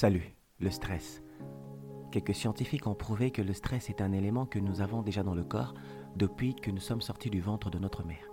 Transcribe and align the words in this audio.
Salut, 0.00 0.34
le 0.60 0.70
stress. 0.70 1.22
Quelques 2.10 2.34
scientifiques 2.34 2.86
ont 2.86 2.94
prouvé 2.94 3.30
que 3.30 3.42
le 3.42 3.52
stress 3.52 3.90
est 3.90 4.00
un 4.00 4.12
élément 4.12 4.46
que 4.46 4.58
nous 4.58 4.80
avons 4.80 5.02
déjà 5.02 5.22
dans 5.22 5.34
le 5.34 5.44
corps 5.44 5.74
depuis 6.16 6.54
que 6.54 6.70
nous 6.70 6.80
sommes 6.80 7.02
sortis 7.02 7.28
du 7.28 7.42
ventre 7.42 7.68
de 7.68 7.78
notre 7.78 8.02
mère. 8.02 8.24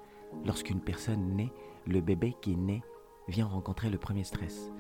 Lorsqu'une 0.46 0.80
personne 0.80 1.36
naît, 1.36 1.52
le 1.86 2.00
bébé 2.00 2.38
qui 2.42 2.56
naît 2.56 2.84
vient 3.28 3.48
rencontrer 3.48 3.90
le 3.90 3.98
premier 3.98 4.24
stress. 4.24 4.72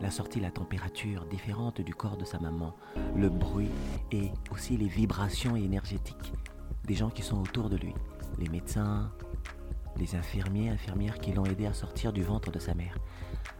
La 0.00 0.10
sortie, 0.10 0.40
la 0.40 0.50
température 0.50 1.26
différente 1.26 1.82
du 1.82 1.94
corps 1.94 2.16
de 2.16 2.24
sa 2.24 2.38
maman, 2.38 2.74
le 3.14 3.28
bruit 3.28 3.68
et 4.10 4.30
aussi 4.50 4.78
les 4.78 4.88
vibrations 4.88 5.54
énergétiques 5.54 6.32
des 6.86 6.94
gens 6.94 7.10
qui 7.10 7.20
sont 7.20 7.42
autour 7.42 7.68
de 7.68 7.76
lui, 7.76 7.92
les 8.38 8.48
médecins, 8.48 9.12
les 9.98 10.14
infirmiers, 10.14 10.70
infirmières 10.70 11.18
qui 11.18 11.32
l'ont 11.34 11.44
aidé 11.44 11.66
à 11.66 11.74
sortir 11.74 12.10
du 12.10 12.22
ventre 12.22 12.50
de 12.50 12.58
sa 12.58 12.72
mère. 12.72 12.96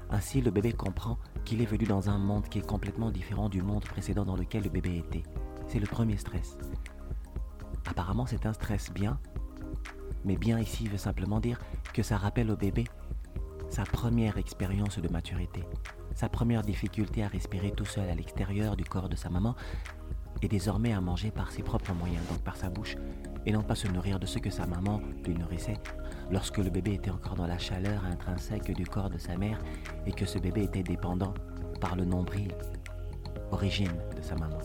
Ainsi, 0.09 0.41
le 0.41 0.51
bébé 0.51 0.73
comprend 0.73 1.19
qu'il 1.45 1.61
est 1.61 1.67
venu 1.67 1.85
dans 1.85 2.09
un 2.09 2.19
monde 2.19 2.49
qui 2.49 2.59
est 2.59 2.67
complètement 2.67 3.11
différent 3.11 3.49
du 3.49 3.63
monde 3.63 3.85
précédent 3.85 4.25
dans 4.25 4.37
lequel 4.37 4.65
le 4.65 4.71
bébé 4.71 4.99
était. 4.99 5.23
C'est 5.69 5.81
le 5.81 5.87
premier 5.87 6.17
stress. 6.17 6.59
Apparemment, 7.87 8.27
c'est 8.27 8.47
un 8.47 8.53
stress 8.53 8.91
bien, 8.93 9.19
mais 10.25 10.37
bien 10.37 10.59
ici 10.59 10.87
veut 10.89 10.99
simplement 10.99 11.41
dire 11.41 11.59
que 11.93 12.03
ça 12.03 12.17
rappelle 12.17 12.51
au 12.51 12.57
bébé 12.57 12.85
sa 13.71 13.85
première 13.85 14.37
expérience 14.37 14.99
de 14.99 15.09
maturité, 15.09 15.65
sa 16.15 16.29
première 16.29 16.63
difficulté 16.63 17.23
à 17.23 17.29
respirer 17.29 17.71
tout 17.71 17.87
seul 17.87 18.09
à 18.11 18.15
l'extérieur 18.15 18.77
du 18.77 18.85
corps 18.85 19.09
de 19.09 19.17
sa 19.17 19.31
maman 19.31 19.57
et 20.43 20.49
désormais 20.49 20.93
à 20.93 21.01
manger 21.01 21.31
par 21.31 21.53
ses 21.53 21.63
propres 21.63 21.95
moyens, 21.95 22.27
donc 22.29 22.39
par 22.41 22.57
sa 22.57 22.69
bouche, 22.69 22.97
et 23.47 23.53
non 23.53 23.63
pas 23.63 23.75
se 23.75 23.89
nourrir 23.89 24.19
de 24.19 24.27
ce 24.27 24.39
que 24.39 24.51
sa 24.51 24.67
maman 24.67 25.01
lui 25.25 25.35
nourrissait 25.35 25.79
lorsque 26.31 26.59
le 26.59 26.71
bébé 26.71 26.95
était 26.95 27.11
encore 27.11 27.35
dans 27.35 27.47
la 27.47 27.59
chaleur 27.59 28.05
intrinsèque 28.05 28.73
du 28.73 28.87
corps 28.87 29.11
de 29.11 29.19
sa 29.19 29.37
mère 29.37 29.59
et 30.07 30.13
que 30.13 30.27
ce 30.27 30.39
bébé 30.39 30.65
était 30.65 30.83
dépendant 30.83 31.35
par 31.81 31.97
le 31.97 32.05
nombril, 32.05 32.55
origine 33.51 33.93
de 34.17 34.23
sa 34.23 34.35
maman. 34.37 34.59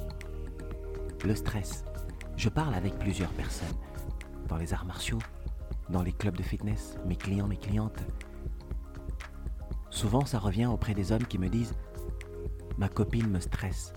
Le 1.25 1.35
stress. 1.35 1.83
Je 2.35 2.49
parle 2.49 2.75
avec 2.75 2.97
plusieurs 2.99 3.31
personnes, 3.31 3.75
dans 4.47 4.57
les 4.57 4.73
arts 4.73 4.85
martiaux, 4.85 5.17
dans 5.89 6.03
les 6.03 6.11
clubs 6.11 6.37
de 6.37 6.43
fitness, 6.43 6.97
mes 7.05 7.15
clients, 7.15 7.47
mes 7.47 7.57
clientes. 7.57 8.03
Souvent, 9.89 10.25
ça 10.25 10.37
revient 10.37 10.67
auprès 10.67 10.93
des 10.93 11.11
hommes 11.11 11.25
qui 11.25 11.39
me 11.39 11.49
disent 11.49 11.73
Ma 12.77 12.87
copine 12.87 13.27
me 13.27 13.39
stresse. 13.39 13.93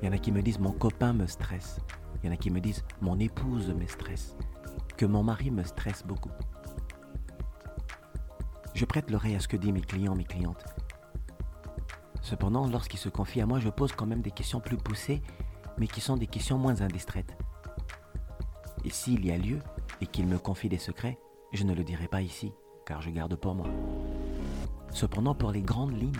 Il 0.00 0.06
y 0.06 0.08
en 0.08 0.12
a 0.12 0.18
qui 0.18 0.32
me 0.32 0.42
disent 0.42 0.58
Mon 0.58 0.72
copain 0.72 1.12
me 1.12 1.26
stresse. 1.26 1.78
Il 2.22 2.26
y 2.26 2.30
en 2.30 2.32
a 2.32 2.36
qui 2.36 2.50
me 2.50 2.60
disent 2.60 2.84
Mon 3.00 3.18
épouse 3.18 3.68
me 3.68 3.86
stresse 3.86 4.36
que 4.96 5.06
mon 5.06 5.22
mari 5.22 5.50
me 5.50 5.62
stresse 5.62 6.04
beaucoup. 6.04 6.30
Je 8.74 8.84
prête 8.84 9.10
l'oreille 9.10 9.36
à 9.36 9.40
ce 9.40 9.48
que 9.48 9.56
disent 9.56 9.72
mes 9.72 9.80
clients, 9.80 10.14
mes 10.14 10.24
clientes. 10.24 10.64
Cependant, 12.22 12.66
lorsqu'ils 12.66 12.98
se 12.98 13.08
confient 13.08 13.42
à 13.42 13.46
moi, 13.46 13.60
je 13.60 13.68
pose 13.68 13.92
quand 13.92 14.06
même 14.06 14.22
des 14.22 14.30
questions 14.30 14.60
plus 14.60 14.76
poussées, 14.76 15.22
mais 15.78 15.86
qui 15.86 16.00
sont 16.00 16.16
des 16.16 16.26
questions 16.26 16.58
moins 16.58 16.80
indistraites. 16.80 17.36
Et 18.84 18.90
s'il 18.90 19.24
y 19.24 19.30
a 19.30 19.38
lieu, 19.38 19.60
et 20.00 20.06
qu'ils 20.06 20.26
me 20.26 20.38
confient 20.38 20.68
des 20.68 20.78
secrets, 20.78 21.18
je 21.52 21.64
ne 21.64 21.74
le 21.74 21.84
dirai 21.84 22.08
pas 22.08 22.22
ici, 22.22 22.52
car 22.84 23.00
je 23.00 23.10
garde 23.10 23.36
pour 23.36 23.54
moi. 23.54 23.68
Cependant, 24.90 25.34
pour 25.34 25.52
les 25.52 25.62
grandes 25.62 25.98
lignes, 25.98 26.12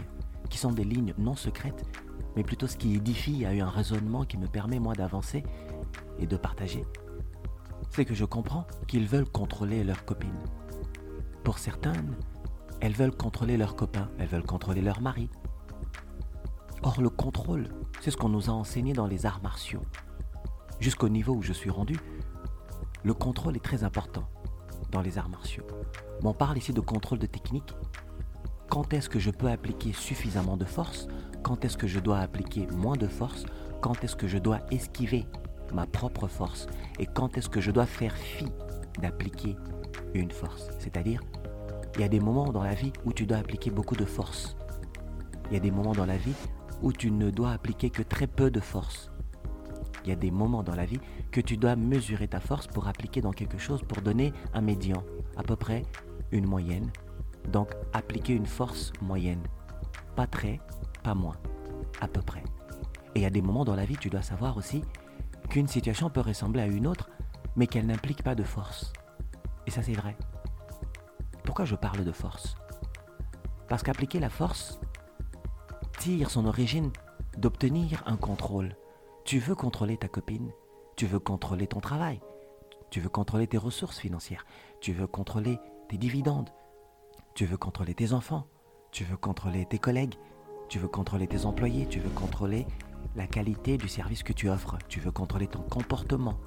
qui 0.48 0.58
sont 0.58 0.72
des 0.72 0.84
lignes 0.84 1.14
non 1.18 1.34
secrètes, 1.34 1.84
mais 2.36 2.44
plutôt 2.44 2.66
ce 2.66 2.76
qui 2.76 2.94
édifie 2.94 3.44
a 3.46 3.54
eu 3.54 3.60
un 3.60 3.70
raisonnement 3.70 4.24
qui 4.24 4.36
me 4.36 4.46
permet 4.46 4.78
moi 4.78 4.94
d'avancer 4.94 5.42
et 6.18 6.26
de 6.26 6.36
partager, 6.36 6.84
c'est 7.90 8.04
que 8.04 8.14
je 8.14 8.24
comprends 8.24 8.66
qu'ils 8.86 9.06
veulent 9.06 9.28
contrôler 9.28 9.82
leur 9.82 10.04
copine. 10.04 10.38
Pour 11.42 11.58
certaines, 11.58 12.14
elles 12.80 12.92
veulent 12.92 13.16
contrôler 13.16 13.56
leurs 13.56 13.74
copains, 13.74 14.10
elles 14.18 14.28
veulent 14.28 14.44
contrôler 14.44 14.82
leur 14.82 15.00
mari. 15.00 15.30
Or, 16.82 17.00
le 17.00 17.08
contrôle, 17.08 17.68
c'est 18.00 18.10
ce 18.10 18.16
qu'on 18.16 18.28
nous 18.28 18.50
a 18.50 18.52
enseigné 18.52 18.92
dans 18.92 19.06
les 19.06 19.24
arts 19.24 19.42
martiaux. 19.42 19.82
Jusqu'au 20.78 21.08
niveau 21.08 21.34
où 21.34 21.42
je 21.42 21.54
suis 21.54 21.70
rendu, 21.70 21.98
le 23.02 23.14
contrôle 23.14 23.56
est 23.56 23.64
très 23.64 23.82
important 23.82 24.28
dans 24.90 25.00
les 25.00 25.16
arts 25.16 25.28
martiaux. 25.28 25.66
on 26.22 26.34
parle 26.34 26.58
ici 26.58 26.72
de 26.72 26.80
contrôle 26.80 27.18
de 27.18 27.26
technique. 27.26 27.74
Quand 28.68 28.92
est-ce 28.92 29.08
que 29.08 29.18
je 29.18 29.30
peux 29.30 29.48
appliquer 29.48 29.92
suffisamment 29.92 30.56
de 30.56 30.64
force 30.64 31.08
Quand 31.46 31.64
est-ce 31.64 31.76
que 31.76 31.86
je 31.86 32.00
dois 32.00 32.18
appliquer 32.18 32.66
moins 32.72 32.96
de 32.96 33.06
force? 33.06 33.44
Quand 33.80 34.02
est-ce 34.02 34.16
que 34.16 34.26
je 34.26 34.36
dois 34.36 34.58
esquiver 34.72 35.26
ma 35.72 35.86
propre 35.86 36.26
force? 36.26 36.66
Et 36.98 37.06
quand 37.06 37.38
est-ce 37.38 37.48
que 37.48 37.60
je 37.60 37.70
dois 37.70 37.86
faire 37.86 38.16
fi 38.16 38.46
d'appliquer 39.00 39.54
une 40.12 40.32
force? 40.32 40.68
C'est-à-dire, 40.80 41.22
il 41.94 42.00
y 42.00 42.04
a 42.04 42.08
des 42.08 42.18
moments 42.18 42.50
dans 42.50 42.64
la 42.64 42.74
vie 42.74 42.92
où 43.04 43.12
tu 43.12 43.26
dois 43.26 43.36
appliquer 43.36 43.70
beaucoup 43.70 43.94
de 43.94 44.04
force. 44.04 44.56
Il 45.48 45.54
y 45.54 45.56
a 45.56 45.60
des 45.60 45.70
moments 45.70 45.92
dans 45.92 46.04
la 46.04 46.16
vie 46.16 46.34
où 46.82 46.92
tu 46.92 47.12
ne 47.12 47.30
dois 47.30 47.52
appliquer 47.52 47.90
que 47.90 48.02
très 48.02 48.26
peu 48.26 48.50
de 48.50 48.58
force. 48.58 49.12
Il 50.02 50.08
y 50.08 50.12
a 50.12 50.16
des 50.16 50.32
moments 50.32 50.64
dans 50.64 50.74
la 50.74 50.84
vie 50.84 50.98
que 51.30 51.40
tu 51.40 51.56
dois 51.56 51.76
mesurer 51.76 52.26
ta 52.26 52.40
force 52.40 52.66
pour 52.66 52.88
appliquer 52.88 53.20
dans 53.20 53.30
quelque 53.30 53.58
chose, 53.58 53.84
pour 53.84 54.02
donner 54.02 54.32
un 54.52 54.62
médian, 54.62 55.04
à 55.36 55.44
peu 55.44 55.54
près 55.54 55.84
une 56.32 56.46
moyenne. 56.46 56.90
Donc 57.52 57.70
appliquer 57.92 58.32
une 58.32 58.46
force 58.46 58.92
moyenne. 59.00 59.44
Pas 60.16 60.26
très, 60.26 60.60
moins, 61.14 61.36
à 62.00 62.08
peu 62.08 62.22
près. 62.22 62.42
Et 63.14 63.24
a 63.24 63.30
des 63.30 63.42
moments 63.42 63.64
dans 63.64 63.76
la 63.76 63.84
vie, 63.84 63.96
tu 63.96 64.10
dois 64.10 64.22
savoir 64.22 64.56
aussi 64.56 64.82
qu'une 65.48 65.68
situation 65.68 66.10
peut 66.10 66.20
ressembler 66.20 66.60
à 66.62 66.66
une 66.66 66.86
autre, 66.86 67.10
mais 67.56 67.66
qu'elle 67.66 67.86
n'implique 67.86 68.22
pas 68.22 68.34
de 68.34 68.44
force. 68.44 68.92
Et 69.66 69.70
ça 69.70 69.82
c'est 69.82 69.94
vrai. 69.94 70.16
Pourquoi 71.44 71.64
je 71.64 71.76
parle 71.76 72.04
de 72.04 72.12
force? 72.12 72.56
Parce 73.68 73.82
qu'appliquer 73.82 74.20
la 74.20 74.30
force 74.30 74.78
tire 75.98 76.30
son 76.30 76.46
origine 76.46 76.90
d'obtenir 77.38 78.02
un 78.06 78.16
contrôle. 78.16 78.76
Tu 79.24 79.38
veux 79.38 79.54
contrôler 79.54 79.96
ta 79.96 80.08
copine, 80.08 80.52
tu 80.96 81.06
veux 81.06 81.18
contrôler 81.18 81.66
ton 81.66 81.80
travail, 81.80 82.20
tu 82.90 83.00
veux 83.00 83.08
contrôler 83.08 83.46
tes 83.46 83.58
ressources 83.58 83.98
financières, 83.98 84.46
tu 84.80 84.92
veux 84.92 85.06
contrôler 85.06 85.58
tes 85.88 85.98
dividendes, 85.98 86.50
tu 87.34 87.44
veux 87.44 87.56
contrôler 87.56 87.94
tes 87.94 88.12
enfants, 88.12 88.46
tu 88.92 89.04
veux 89.04 89.16
contrôler 89.16 89.66
tes 89.66 89.78
collègues, 89.78 90.14
tu 90.68 90.78
veux 90.78 90.88
contrôler 90.88 91.26
tes 91.26 91.44
employés, 91.44 91.86
tu 91.86 92.00
veux 92.00 92.10
contrôler 92.10 92.66
la 93.14 93.26
qualité 93.26 93.78
du 93.78 93.88
service 93.88 94.22
que 94.22 94.32
tu 94.32 94.48
offres. 94.48 94.76
Tu 94.88 95.00
veux 95.00 95.10
contrôler 95.10 95.46
ton 95.46 95.62
comportement. 95.62 96.38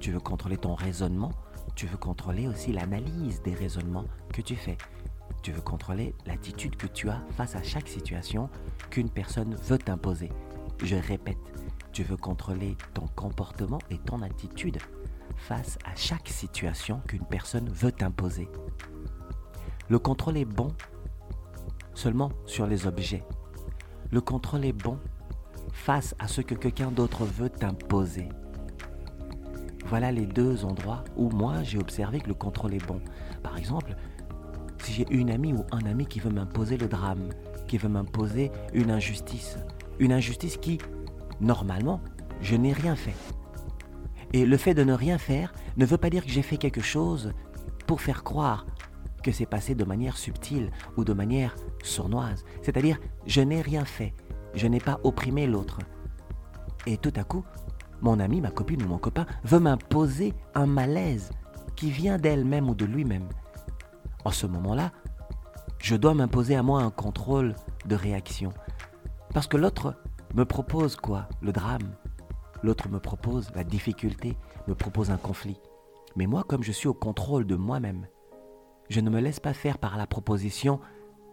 Tu 0.00 0.12
veux 0.12 0.20
contrôler 0.20 0.56
ton 0.56 0.74
raisonnement. 0.74 1.32
Tu 1.74 1.86
veux 1.86 1.96
contrôler 1.96 2.48
aussi 2.48 2.72
l'analyse 2.72 3.42
des 3.42 3.54
raisonnements 3.54 4.04
que 4.32 4.40
tu 4.40 4.56
fais. 4.56 4.78
Tu 5.42 5.52
veux 5.52 5.60
contrôler 5.60 6.14
l'attitude 6.26 6.76
que 6.76 6.86
tu 6.86 7.08
as 7.08 7.20
face 7.36 7.54
à 7.54 7.62
chaque 7.62 7.88
situation 7.88 8.48
qu'une 8.90 9.10
personne 9.10 9.54
veut 9.54 9.78
t'imposer. 9.78 10.30
Je 10.82 10.96
répète, 10.96 11.38
tu 11.92 12.02
veux 12.02 12.16
contrôler 12.16 12.76
ton 12.94 13.06
comportement 13.08 13.78
et 13.90 13.98
ton 13.98 14.22
attitude 14.22 14.78
face 15.36 15.78
à 15.84 15.94
chaque 15.94 16.28
situation 16.28 17.00
qu'une 17.08 17.24
personne 17.24 17.68
veut 17.68 17.92
t'imposer. 17.92 18.48
Le 19.88 19.98
contrôle 19.98 20.36
est 20.36 20.44
bon 20.44 20.68
seulement 21.94 22.30
sur 22.46 22.66
les 22.66 22.86
objets. 22.86 23.22
Le 24.12 24.20
contrôle 24.20 24.64
est 24.64 24.72
bon 24.72 24.98
face 25.72 26.14
à 26.18 26.28
ce 26.28 26.40
que 26.40 26.54
quelqu'un 26.54 26.90
d'autre 26.90 27.24
veut 27.24 27.50
t'imposer. 27.50 28.28
Voilà 29.86 30.12
les 30.12 30.26
deux 30.26 30.64
endroits 30.64 31.04
où 31.16 31.30
moi 31.30 31.62
j'ai 31.62 31.78
observé 31.78 32.20
que 32.20 32.28
le 32.28 32.34
contrôle 32.34 32.74
est 32.74 32.86
bon. 32.86 33.00
Par 33.42 33.58
exemple, 33.58 33.96
si 34.82 34.92
j'ai 34.92 35.06
une 35.10 35.30
amie 35.30 35.52
ou 35.52 35.64
un 35.72 35.84
ami 35.86 36.06
qui 36.06 36.20
veut 36.20 36.30
m'imposer 36.30 36.76
le 36.76 36.86
drame, 36.86 37.30
qui 37.66 37.78
veut 37.78 37.88
m'imposer 37.88 38.52
une 38.74 38.90
injustice, 38.90 39.58
une 39.98 40.12
injustice 40.12 40.56
qui, 40.56 40.78
normalement, 41.40 42.00
je 42.40 42.56
n'ai 42.56 42.72
rien 42.72 42.94
fait. 42.94 43.14
Et 44.32 44.46
le 44.46 44.56
fait 44.56 44.74
de 44.74 44.84
ne 44.84 44.92
rien 44.92 45.18
faire 45.18 45.52
ne 45.76 45.86
veut 45.86 45.98
pas 45.98 46.10
dire 46.10 46.24
que 46.24 46.30
j'ai 46.30 46.42
fait 46.42 46.58
quelque 46.58 46.80
chose 46.80 47.32
pour 47.86 48.00
faire 48.00 48.22
croire 48.24 48.66
que 49.26 49.36
c'est 49.36 49.46
passé 49.46 49.74
de 49.74 49.84
manière 49.84 50.16
subtile 50.16 50.70
ou 50.96 51.04
de 51.04 51.12
manière 51.12 51.56
sournoise. 51.82 52.44
C'est-à-dire, 52.62 52.98
je 53.26 53.40
n'ai 53.40 53.60
rien 53.60 53.84
fait 53.84 54.14
je 54.56 54.66
n'ai 54.66 54.80
pas 54.80 54.98
opprimé 55.04 55.46
l'autre. 55.46 55.78
Et 56.86 56.96
tout 56.96 57.12
à 57.16 57.24
coup, 57.24 57.44
mon 58.00 58.18
ami, 58.18 58.40
ma 58.40 58.50
copine 58.50 58.82
ou 58.82 58.88
mon 58.88 58.98
copain 58.98 59.26
veut 59.44 59.60
m'imposer 59.60 60.34
un 60.54 60.66
malaise 60.66 61.30
qui 61.76 61.90
vient 61.90 62.18
d'elle-même 62.18 62.68
ou 62.68 62.74
de 62.74 62.86
lui-même. 62.86 63.28
En 64.24 64.30
ce 64.30 64.46
moment-là, 64.46 64.92
je 65.78 65.94
dois 65.94 66.14
m'imposer 66.14 66.56
à 66.56 66.62
moi 66.62 66.82
un 66.82 66.90
contrôle 66.90 67.54
de 67.84 67.94
réaction. 67.94 68.52
Parce 69.34 69.46
que 69.46 69.56
l'autre 69.56 69.94
me 70.34 70.44
propose 70.44 70.96
quoi? 70.96 71.28
Le 71.42 71.52
drame. 71.52 71.94
L'autre 72.62 72.88
me 72.88 72.98
propose 72.98 73.50
la 73.54 73.62
difficulté, 73.62 74.36
me 74.66 74.74
propose 74.74 75.10
un 75.10 75.18
conflit. 75.18 75.60
Mais 76.16 76.26
moi, 76.26 76.44
comme 76.48 76.62
je 76.62 76.72
suis 76.72 76.88
au 76.88 76.94
contrôle 76.94 77.46
de 77.46 77.56
moi-même, 77.56 78.06
je 78.88 79.00
ne 79.00 79.10
me 79.10 79.20
laisse 79.20 79.40
pas 79.40 79.52
faire 79.52 79.78
par 79.78 79.96
la 79.96 80.06
proposition 80.06 80.80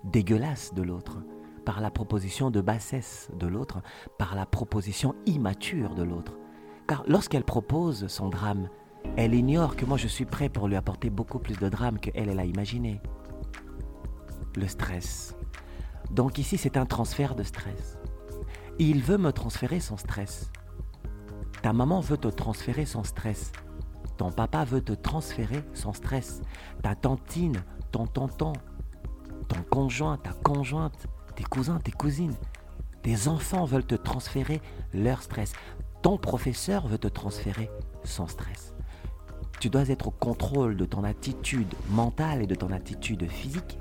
dégueulasse 0.04 0.74
de 0.74 0.82
l'autre 0.82 1.20
par 1.64 1.82
la 1.82 1.92
proposition 1.92 2.52
de 2.52 2.62
bassesse 2.62 3.30
de 3.40 3.48
l'autre, 3.48 3.82
par 4.18 4.36
la 4.36 4.46
proposition 4.46 5.16
immature 5.26 5.96
de 5.96 6.04
l'autre. 6.04 6.34
Car 6.88 7.04
lorsqu'elle 7.08 7.44
propose 7.44 8.08
son 8.08 8.30
drame, 8.30 8.70
elle 9.18 9.34
ignore 9.34 9.76
que 9.76 9.86
moi 9.86 9.98
je 9.98 10.08
suis 10.08 10.26
prêt 10.26 10.50
pour 10.50 10.68
lui 10.68 10.76
apporter 10.76 11.10
beaucoup 11.10 11.40
plus 11.40 11.58
de 11.58 11.70
drame 11.70 12.00
que 12.00 12.10
elle, 12.14 12.30
elle 12.30 12.40
a 12.40 12.46
imaginé. 12.46 13.02
Le 14.56 14.68
stress. 14.68 15.36
Donc 16.12 16.38
ici 16.38 16.58
c'est 16.58 16.78
un 16.78 16.86
transfert 16.86 17.36
de 17.36 17.44
stress. 17.44 17.98
il 18.80 19.02
veut 19.02 19.18
me 19.18 19.32
transférer 19.32 19.80
son 19.80 19.98
stress. 19.98 20.52
Ta 21.62 21.74
maman 21.74 22.02
veut 22.02 22.18
te 22.18 22.28
transférer 22.28 22.86
son 22.86 23.04
stress. 23.04 23.52
Ton 24.18 24.32
papa 24.32 24.64
veut 24.64 24.82
te 24.82 24.94
transférer 24.94 25.64
son 25.74 25.94
stress. 25.94 26.42
Ta 26.82 26.96
tantine, 26.96 27.64
ton 27.92 28.06
tonton, 28.06 28.54
ton 29.48 29.62
conjoint, 29.70 30.18
ta 30.18 30.32
conjointe, 30.32 31.08
tes 31.36 31.44
cousins, 31.44 31.80
tes 31.80 31.92
cousines, 31.92 32.36
tes 33.02 33.28
enfants 33.28 33.66
veulent 33.66 33.86
te 33.86 33.96
transférer 33.96 34.62
leur 34.94 35.22
stress. 35.22 35.54
Ton 36.02 36.18
professeur 36.18 36.88
veut 36.88 36.98
te 36.98 37.08
transférer 37.08 37.70
son 38.04 38.28
stress. 38.28 38.74
Tu 39.60 39.70
dois 39.70 39.90
être 39.90 40.08
au 40.08 40.12
contrôle 40.12 40.76
de 40.76 40.86
ton 40.86 41.04
attitude 41.04 41.74
mentale 41.90 42.42
et 42.42 42.48
de 42.48 42.56
ton 42.56 42.72
attitude 42.72 43.30
physique 43.30 43.80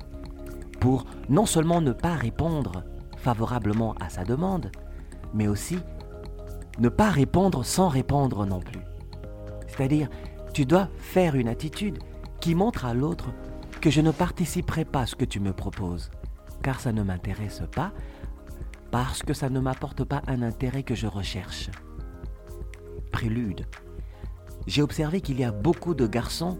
pour 0.80 1.04
non 1.28 1.46
seulement 1.46 1.80
ne 1.80 1.92
pas 1.92 2.14
répondre 2.14 2.84
favorablement 3.16 3.94
à 4.00 4.08
sa 4.08 4.24
demande, 4.24 4.70
mais 5.34 5.48
aussi 5.48 5.78
ne 6.78 6.88
pas 6.88 7.10
répondre 7.10 7.64
sans 7.64 7.88
répondre 7.88 8.46
non 8.46 8.60
plus. 8.60 8.80
C'est-à-dire, 9.72 10.08
tu 10.52 10.66
dois 10.66 10.88
faire 10.98 11.34
une 11.34 11.48
attitude 11.48 11.98
qui 12.40 12.54
montre 12.54 12.84
à 12.84 12.94
l'autre 12.94 13.30
que 13.80 13.90
je 13.90 14.00
ne 14.00 14.10
participerai 14.10 14.84
pas 14.84 15.00
à 15.02 15.06
ce 15.06 15.16
que 15.16 15.24
tu 15.24 15.40
me 15.40 15.52
proposes, 15.52 16.10
car 16.62 16.78
ça 16.78 16.92
ne 16.92 17.02
m'intéresse 17.02 17.62
pas, 17.74 17.92
parce 18.90 19.22
que 19.22 19.32
ça 19.32 19.48
ne 19.48 19.60
m'apporte 19.60 20.04
pas 20.04 20.22
un 20.26 20.42
intérêt 20.42 20.82
que 20.82 20.94
je 20.94 21.06
recherche. 21.06 21.70
Prélude. 23.10 23.66
J'ai 24.66 24.82
observé 24.82 25.20
qu'il 25.20 25.40
y 25.40 25.44
a 25.44 25.50
beaucoup 25.50 25.94
de 25.94 26.06
garçons 26.06 26.58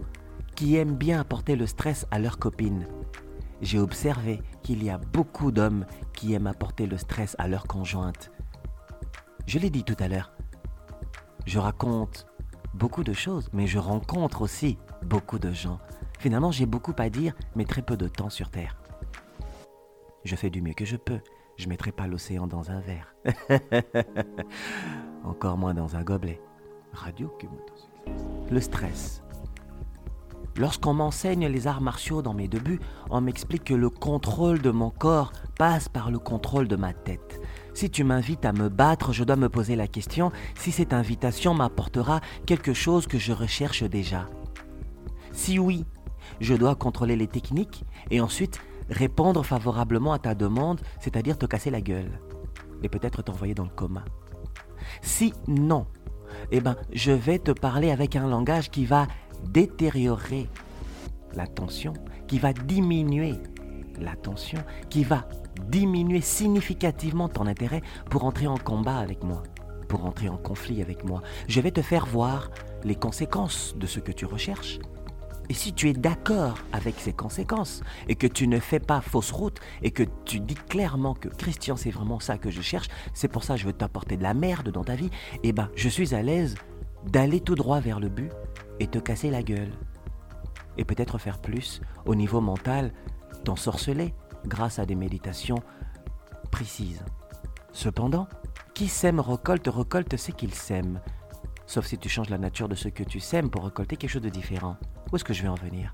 qui 0.55 0.75
aiment 0.75 0.95
bien 0.95 1.19
apporter 1.19 1.55
le 1.55 1.67
stress 1.67 2.05
à 2.11 2.19
leurs 2.19 2.39
copines. 2.39 2.87
J'ai 3.61 3.79
observé 3.79 4.41
qu'il 4.61 4.83
y 4.83 4.89
a 4.89 4.97
beaucoup 4.97 5.51
d'hommes 5.51 5.85
qui 6.13 6.33
aiment 6.33 6.47
apporter 6.47 6.87
le 6.87 6.97
stress 6.97 7.35
à 7.39 7.47
leur 7.47 7.65
conjointe. 7.65 8.31
Je 9.45 9.59
l'ai 9.59 9.69
dit 9.69 9.83
tout 9.83 9.95
à 9.99 10.07
l'heure. 10.07 10.33
Je 11.45 11.59
raconte 11.59 12.25
beaucoup 12.73 13.03
de 13.03 13.13
choses, 13.13 13.49
mais 13.53 13.67
je 13.67 13.79
rencontre 13.79 14.41
aussi 14.41 14.77
beaucoup 15.03 15.39
de 15.39 15.51
gens. 15.51 15.79
Finalement, 16.19 16.51
j'ai 16.51 16.65
beaucoup 16.65 16.93
à 16.97 17.09
dire, 17.09 17.33
mais 17.55 17.65
très 17.65 17.81
peu 17.81 17.97
de 17.97 18.07
temps 18.07 18.29
sur 18.29 18.49
Terre. 18.49 18.77
Je 20.23 20.35
fais 20.35 20.49
du 20.49 20.61
mieux 20.61 20.73
que 20.73 20.85
je 20.85 20.95
peux. 20.95 21.19
Je 21.57 21.65
ne 21.65 21.69
mettrai 21.69 21.91
pas 21.91 22.07
l'océan 22.07 22.47
dans 22.47 22.71
un 22.71 22.79
verre. 22.79 23.13
Encore 25.23 25.57
moins 25.57 25.73
dans 25.73 25.95
un 25.95 26.03
gobelet. 26.03 26.41
Radio 26.93 27.35
Le 28.49 28.61
stress. 28.61 29.21
Lorsqu'on 30.57 30.93
m'enseigne 30.93 31.47
les 31.47 31.67
arts 31.67 31.81
martiaux 31.81 32.21
dans 32.21 32.33
mes 32.33 32.47
débuts, 32.47 32.79
on 33.09 33.21
m'explique 33.21 33.63
que 33.63 33.73
le 33.73 33.89
contrôle 33.89 34.61
de 34.61 34.69
mon 34.69 34.91
corps 34.91 35.33
passe 35.57 35.89
par 35.89 36.11
le 36.11 36.19
contrôle 36.19 36.67
de 36.67 36.75
ma 36.75 36.93
tête. 36.93 37.41
Si 37.73 37.89
tu 37.89 38.03
m'invites 38.03 38.45
à 38.45 38.53
me 38.53 38.69
battre, 38.69 39.13
je 39.13 39.23
dois 39.23 39.35
me 39.35 39.49
poser 39.49 39.75
la 39.75 39.87
question 39.87 40.31
si 40.55 40.71
cette 40.71 40.93
invitation 40.93 41.53
m'apportera 41.53 42.21
quelque 42.45 42.73
chose 42.73 43.07
que 43.07 43.17
je 43.17 43.33
recherche 43.33 43.83
déjà. 43.83 44.29
Si 45.31 45.57
oui, 45.57 45.85
je 46.39 46.53
dois 46.53 46.75
contrôler 46.75 47.15
les 47.15 47.27
techniques 47.27 47.83
et 48.11 48.21
ensuite 48.21 48.61
répondre 48.89 49.43
favorablement 49.43 50.13
à 50.13 50.19
ta 50.19 50.35
demande, 50.35 50.81
c'est-à-dire 50.99 51.37
te 51.37 51.45
casser 51.45 51.71
la 51.71 51.81
gueule 51.81 52.19
et 52.83 52.89
peut-être 52.89 53.23
t'envoyer 53.23 53.55
dans 53.55 53.63
le 53.63 53.69
coma. 53.69 54.05
Si 55.01 55.33
non, 55.47 55.87
eh 56.51 56.61
ben, 56.61 56.75
je 56.91 57.11
vais 57.11 57.39
te 57.39 57.51
parler 57.51 57.91
avec 57.91 58.15
un 58.15 58.27
langage 58.27 58.69
qui 58.69 58.85
va 58.85 59.07
détériorer 59.47 60.47
la 61.33 61.47
tension, 61.47 61.93
qui 62.27 62.39
va 62.39 62.53
diminuer 62.53 63.33
la 63.99 64.15
tension, 64.15 64.59
qui 64.89 65.03
va 65.03 65.27
diminuer 65.67 66.21
significativement 66.21 67.29
ton 67.29 67.47
intérêt 67.47 67.81
pour 68.09 68.25
entrer 68.25 68.47
en 68.47 68.57
combat 68.57 68.97
avec 68.97 69.23
moi, 69.23 69.43
pour 69.87 70.05
entrer 70.05 70.29
en 70.29 70.37
conflit 70.37 70.81
avec 70.81 71.03
moi. 71.03 71.21
Je 71.47 71.61
vais 71.61 71.71
te 71.71 71.81
faire 71.81 72.05
voir 72.05 72.49
les 72.83 72.95
conséquences 72.95 73.75
de 73.77 73.87
ce 73.87 73.99
que 73.99 74.11
tu 74.11 74.25
recherches. 74.25 74.79
Et 75.49 75.53
si 75.53 75.73
tu 75.73 75.89
es 75.89 75.93
d'accord 75.93 76.57
avec 76.71 76.95
ces 76.99 77.11
conséquences 77.11 77.81
et 78.07 78.15
que 78.15 78.27
tu 78.27 78.47
ne 78.47 78.59
fais 78.59 78.79
pas 78.79 79.01
fausse 79.01 79.31
route 79.31 79.59
et 79.81 79.91
que 79.91 80.03
tu 80.25 80.39
dis 80.39 80.55
clairement 80.55 81.13
que 81.13 81.27
Christian 81.27 81.75
c'est 81.75 81.91
vraiment 81.91 82.19
ça 82.19 82.37
que 82.37 82.49
je 82.49 82.61
cherche, 82.61 82.87
c'est 83.13 83.27
pour 83.27 83.43
ça 83.43 83.55
que 83.55 83.59
je 83.59 83.65
veux 83.65 83.73
t'apporter 83.73 84.15
de 84.15 84.23
la 84.23 84.33
merde 84.33 84.69
dans 84.69 84.83
ta 84.83 84.95
vie, 84.95 85.09
eh 85.43 85.51
ben 85.51 85.69
je 85.75 85.89
suis 85.89 86.15
à 86.15 86.21
l'aise 86.21 86.55
d'aller 87.05 87.41
tout 87.41 87.55
droit 87.55 87.81
vers 87.81 87.99
le 87.99 88.07
but 88.07 88.31
et 88.79 88.87
te 88.87 88.99
casser 88.99 89.29
la 89.29 89.43
gueule. 89.43 89.71
Et 90.77 90.85
peut-être 90.85 91.17
faire 91.17 91.39
plus 91.39 91.81
au 92.05 92.15
niveau 92.15 92.41
mental, 92.41 92.93
t'ensorceler 93.43 94.13
grâce 94.45 94.79
à 94.79 94.85
des 94.85 94.95
méditations 94.95 95.61
précises. 96.51 97.03
Cependant, 97.71 98.27
qui 98.73 98.87
sème 98.87 99.19
récolte, 99.19 99.67
récolte 99.67 100.17
ce 100.17 100.31
qu'il 100.31 100.53
sème. 100.53 101.01
Sauf 101.65 101.85
si 101.85 101.97
tu 101.97 102.09
changes 102.09 102.29
la 102.29 102.37
nature 102.37 102.69
de 102.69 102.75
ce 102.75 102.89
que 102.89 103.03
tu 103.03 103.19
sèmes 103.19 103.49
pour 103.49 103.63
récolter 103.63 103.97
quelque 103.97 104.09
chose 104.09 104.21
de 104.21 104.29
différent. 104.29 104.77
Où 105.11 105.15
est-ce 105.15 105.23
que 105.23 105.33
je 105.33 105.43
vais 105.43 105.49
en 105.49 105.55
venir? 105.55 105.93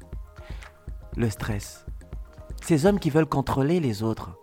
Le 1.15 1.29
stress. 1.29 1.85
Ces 2.61 2.85
hommes 2.85 2.99
qui 2.99 3.09
veulent 3.09 3.25
contrôler 3.25 3.79
les 3.79 4.03
autres 4.03 4.37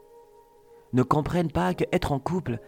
ne 0.93 1.03
comprennent 1.03 1.53
pas 1.53 1.75
qu'être 1.75 2.12
en 2.12 2.19
couple, 2.19 2.58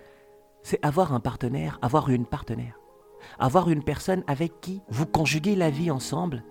c'est 0.62 0.84
avoir 0.84 1.12
un 1.12 1.20
partenaire, 1.20 1.78
avoir 1.82 2.10
une 2.10 2.26
partenaire. 2.26 2.78
Avoir 3.38 3.70
une 3.70 3.82
personne 3.82 4.22
avec 4.26 4.60
qui 4.60 4.82
vous 4.88 5.06
conjuguez 5.06 5.56
la 5.56 5.70
vie 5.70 5.90
ensemble, 5.90 6.44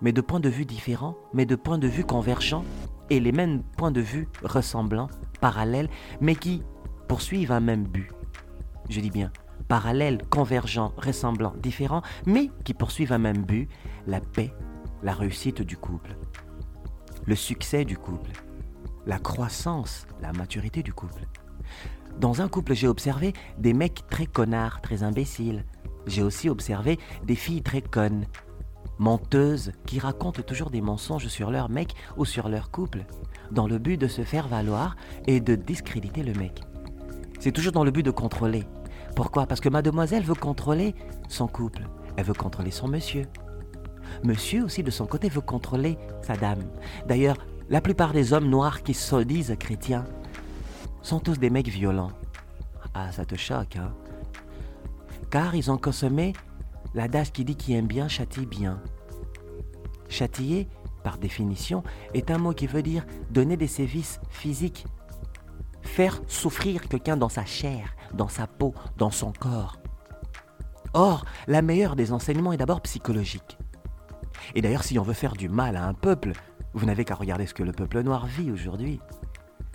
mais 0.00 0.12
de 0.12 0.20
points 0.20 0.40
de 0.40 0.48
vue 0.48 0.64
différents, 0.64 1.16
mais 1.32 1.46
de 1.46 1.56
points 1.56 1.78
de 1.78 1.88
vue 1.88 2.04
convergents, 2.04 2.64
et 3.10 3.20
les 3.20 3.32
mêmes 3.32 3.62
points 3.62 3.90
de 3.90 4.00
vue 4.00 4.28
ressemblants, 4.42 5.08
parallèles, 5.40 5.88
mais 6.20 6.34
qui 6.34 6.62
poursuivent 7.08 7.52
un 7.52 7.60
même 7.60 7.84
but. 7.84 8.10
Je 8.88 9.00
dis 9.00 9.10
bien 9.10 9.30
parallèles, 9.68 10.22
convergents, 10.30 10.92
ressemblants, 10.96 11.54
différents, 11.60 12.02
mais 12.24 12.50
qui 12.64 12.74
poursuivent 12.74 13.12
un 13.12 13.18
même 13.18 13.44
but, 13.44 13.68
la 14.06 14.20
paix, 14.20 14.54
la 15.02 15.12
réussite 15.12 15.62
du 15.62 15.76
couple, 15.76 16.16
le 17.26 17.34
succès 17.34 17.84
du 17.84 17.96
couple, 17.96 18.30
la 19.06 19.18
croissance, 19.18 20.06
la 20.20 20.32
maturité 20.32 20.82
du 20.82 20.92
couple. 20.92 21.22
Dans 22.18 22.40
un 22.40 22.48
couple, 22.48 22.74
j'ai 22.74 22.88
observé 22.88 23.34
des 23.58 23.74
mecs 23.74 24.06
très 24.08 24.26
connards, 24.26 24.80
très 24.80 25.02
imbéciles. 25.02 25.64
J'ai 26.06 26.22
aussi 26.22 26.48
observé 26.48 26.98
des 27.24 27.34
filles 27.34 27.62
très 27.62 27.82
connes, 27.82 28.26
menteuses 28.98 29.72
qui 29.86 29.98
racontent 29.98 30.42
toujours 30.42 30.70
des 30.70 30.80
mensonges 30.80 31.28
sur 31.28 31.50
leur 31.50 31.68
mec 31.68 31.94
ou 32.16 32.24
sur 32.24 32.48
leur 32.48 32.70
couple, 32.70 33.04
dans 33.50 33.66
le 33.66 33.78
but 33.78 33.96
de 33.96 34.08
se 34.08 34.22
faire 34.22 34.48
valoir 34.48 34.96
et 35.26 35.40
de 35.40 35.54
discréditer 35.54 36.22
le 36.22 36.34
mec. 36.34 36.62
C'est 37.40 37.52
toujours 37.52 37.72
dans 37.72 37.84
le 37.84 37.90
but 37.90 38.02
de 38.02 38.10
contrôler. 38.10 38.64
Pourquoi? 39.14 39.46
Parce 39.46 39.60
que 39.60 39.68
mademoiselle 39.68 40.24
veut 40.24 40.34
contrôler 40.34 40.94
son 41.28 41.46
couple, 41.46 41.88
elle 42.16 42.24
veut 42.24 42.34
contrôler 42.34 42.70
son 42.70 42.88
monsieur. 42.88 43.26
Monsieur 44.24 44.64
aussi 44.64 44.82
de 44.82 44.90
son 44.90 45.06
côté 45.06 45.28
veut 45.28 45.40
contrôler 45.40 45.98
sa 46.22 46.36
dame. 46.36 46.64
D'ailleurs, 47.06 47.36
la 47.68 47.80
plupart 47.80 48.12
des 48.12 48.32
hommes 48.32 48.48
noirs 48.48 48.82
qui 48.82 48.94
se 48.94 49.22
disent 49.22 49.56
chrétiens 49.58 50.04
sont 51.02 51.20
tous 51.20 51.38
des 51.38 51.50
mecs 51.50 51.68
violents. 51.68 52.12
Ah, 52.94 53.12
ça 53.12 53.24
te 53.24 53.34
choque, 53.36 53.76
hein? 53.76 53.92
Car 55.30 55.54
ils 55.54 55.70
ont 55.70 55.76
consommé 55.76 56.32
l'adage 56.96 57.30
qui 57.30 57.44
dit 57.44 57.56
qui 57.56 57.74
aime 57.74 57.86
bien 57.86 58.08
châtie 58.08 58.46
bien. 58.46 58.80
Châtiller, 60.08 60.66
par 61.04 61.18
définition, 61.18 61.84
est 62.14 62.30
un 62.30 62.38
mot 62.38 62.52
qui 62.52 62.66
veut 62.66 62.82
dire 62.82 63.04
donner 63.30 63.56
des 63.56 63.66
sévices 63.66 64.18
physiques, 64.30 64.86
faire 65.82 66.20
souffrir 66.26 66.88
quelqu'un 66.88 67.18
dans 67.18 67.28
sa 67.28 67.44
chair, 67.44 67.94
dans 68.14 68.28
sa 68.28 68.46
peau, 68.46 68.74
dans 68.96 69.10
son 69.10 69.32
corps. 69.32 69.78
Or, 70.94 71.26
la 71.46 71.60
meilleure 71.60 71.96
des 71.96 72.12
enseignements 72.12 72.54
est 72.54 72.56
d'abord 72.56 72.80
psychologique. 72.80 73.58
Et 74.54 74.62
d'ailleurs, 74.62 74.84
si 74.84 74.98
on 74.98 75.02
veut 75.02 75.12
faire 75.12 75.34
du 75.34 75.50
mal 75.50 75.76
à 75.76 75.86
un 75.86 75.92
peuple, 75.92 76.32
vous 76.72 76.86
n'avez 76.86 77.04
qu'à 77.04 77.14
regarder 77.14 77.46
ce 77.46 77.54
que 77.54 77.62
le 77.62 77.72
peuple 77.72 78.00
noir 78.00 78.24
vit 78.26 78.50
aujourd'hui. 78.50 79.00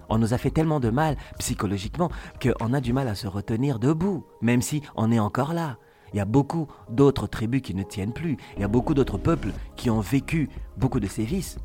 On 0.10 0.18
nous 0.18 0.34
a 0.34 0.40
fait 0.40 0.50
tellement 0.50 0.80
de 0.80 0.90
mal 0.90 1.18
psychologiquement 1.38 2.10
qu'on 2.42 2.74
a 2.74 2.82
du 2.82 2.94
mal 2.94 3.08
à 3.08 3.16
se 3.16 3.28
retenir 3.28 3.78
debout, 3.78 4.26
même 4.42 4.64
si 4.64 4.82
on 4.96 5.12
est 5.12 5.20
encore 5.20 5.54
là. 5.54 5.78
Il 6.14 6.18
y 6.18 6.20
a 6.20 6.26
beaucoup 6.26 6.68
d'autres 6.90 7.28
tribus 7.28 7.62
qui 7.62 7.74
ne 7.74 7.84
tiennent 7.84 8.14
plus. 8.14 8.38
Il 8.56 8.62
y 8.62 8.66
a 8.66 8.68
beaucoup 8.68 8.94
d'autres 8.94 9.18
peuples 9.18 9.54
qui 9.76 9.90
ont 9.90 10.02
vécu 10.02 10.50
beaucoup 10.78 11.00
de 11.00 11.08
sévices, 11.08 11.58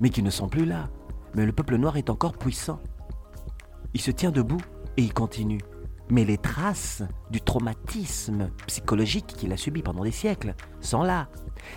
mais 0.00 0.10
qui 0.10 0.22
ne 0.22 0.30
sont 0.30 0.48
plus 0.48 0.66
là. 0.66 0.88
Mais 1.34 1.46
le 1.46 1.52
peuple 1.52 1.76
noir 1.76 1.96
est 1.96 2.10
encore 2.10 2.34
puissant. 2.34 2.80
Il 3.94 4.00
se 4.00 4.10
tient 4.10 4.30
debout 4.30 4.60
et 4.96 5.02
il 5.02 5.14
continue. 5.14 5.60
Mais 6.10 6.24
les 6.24 6.36
traces 6.36 7.02
du 7.30 7.40
traumatisme 7.40 8.50
psychologique 8.66 9.26
qu'il 9.26 9.52
a 9.52 9.56
subi 9.56 9.82
pendant 9.82 10.04
des 10.04 10.10
siècles 10.10 10.54
sont 10.80 11.02
là. 11.02 11.28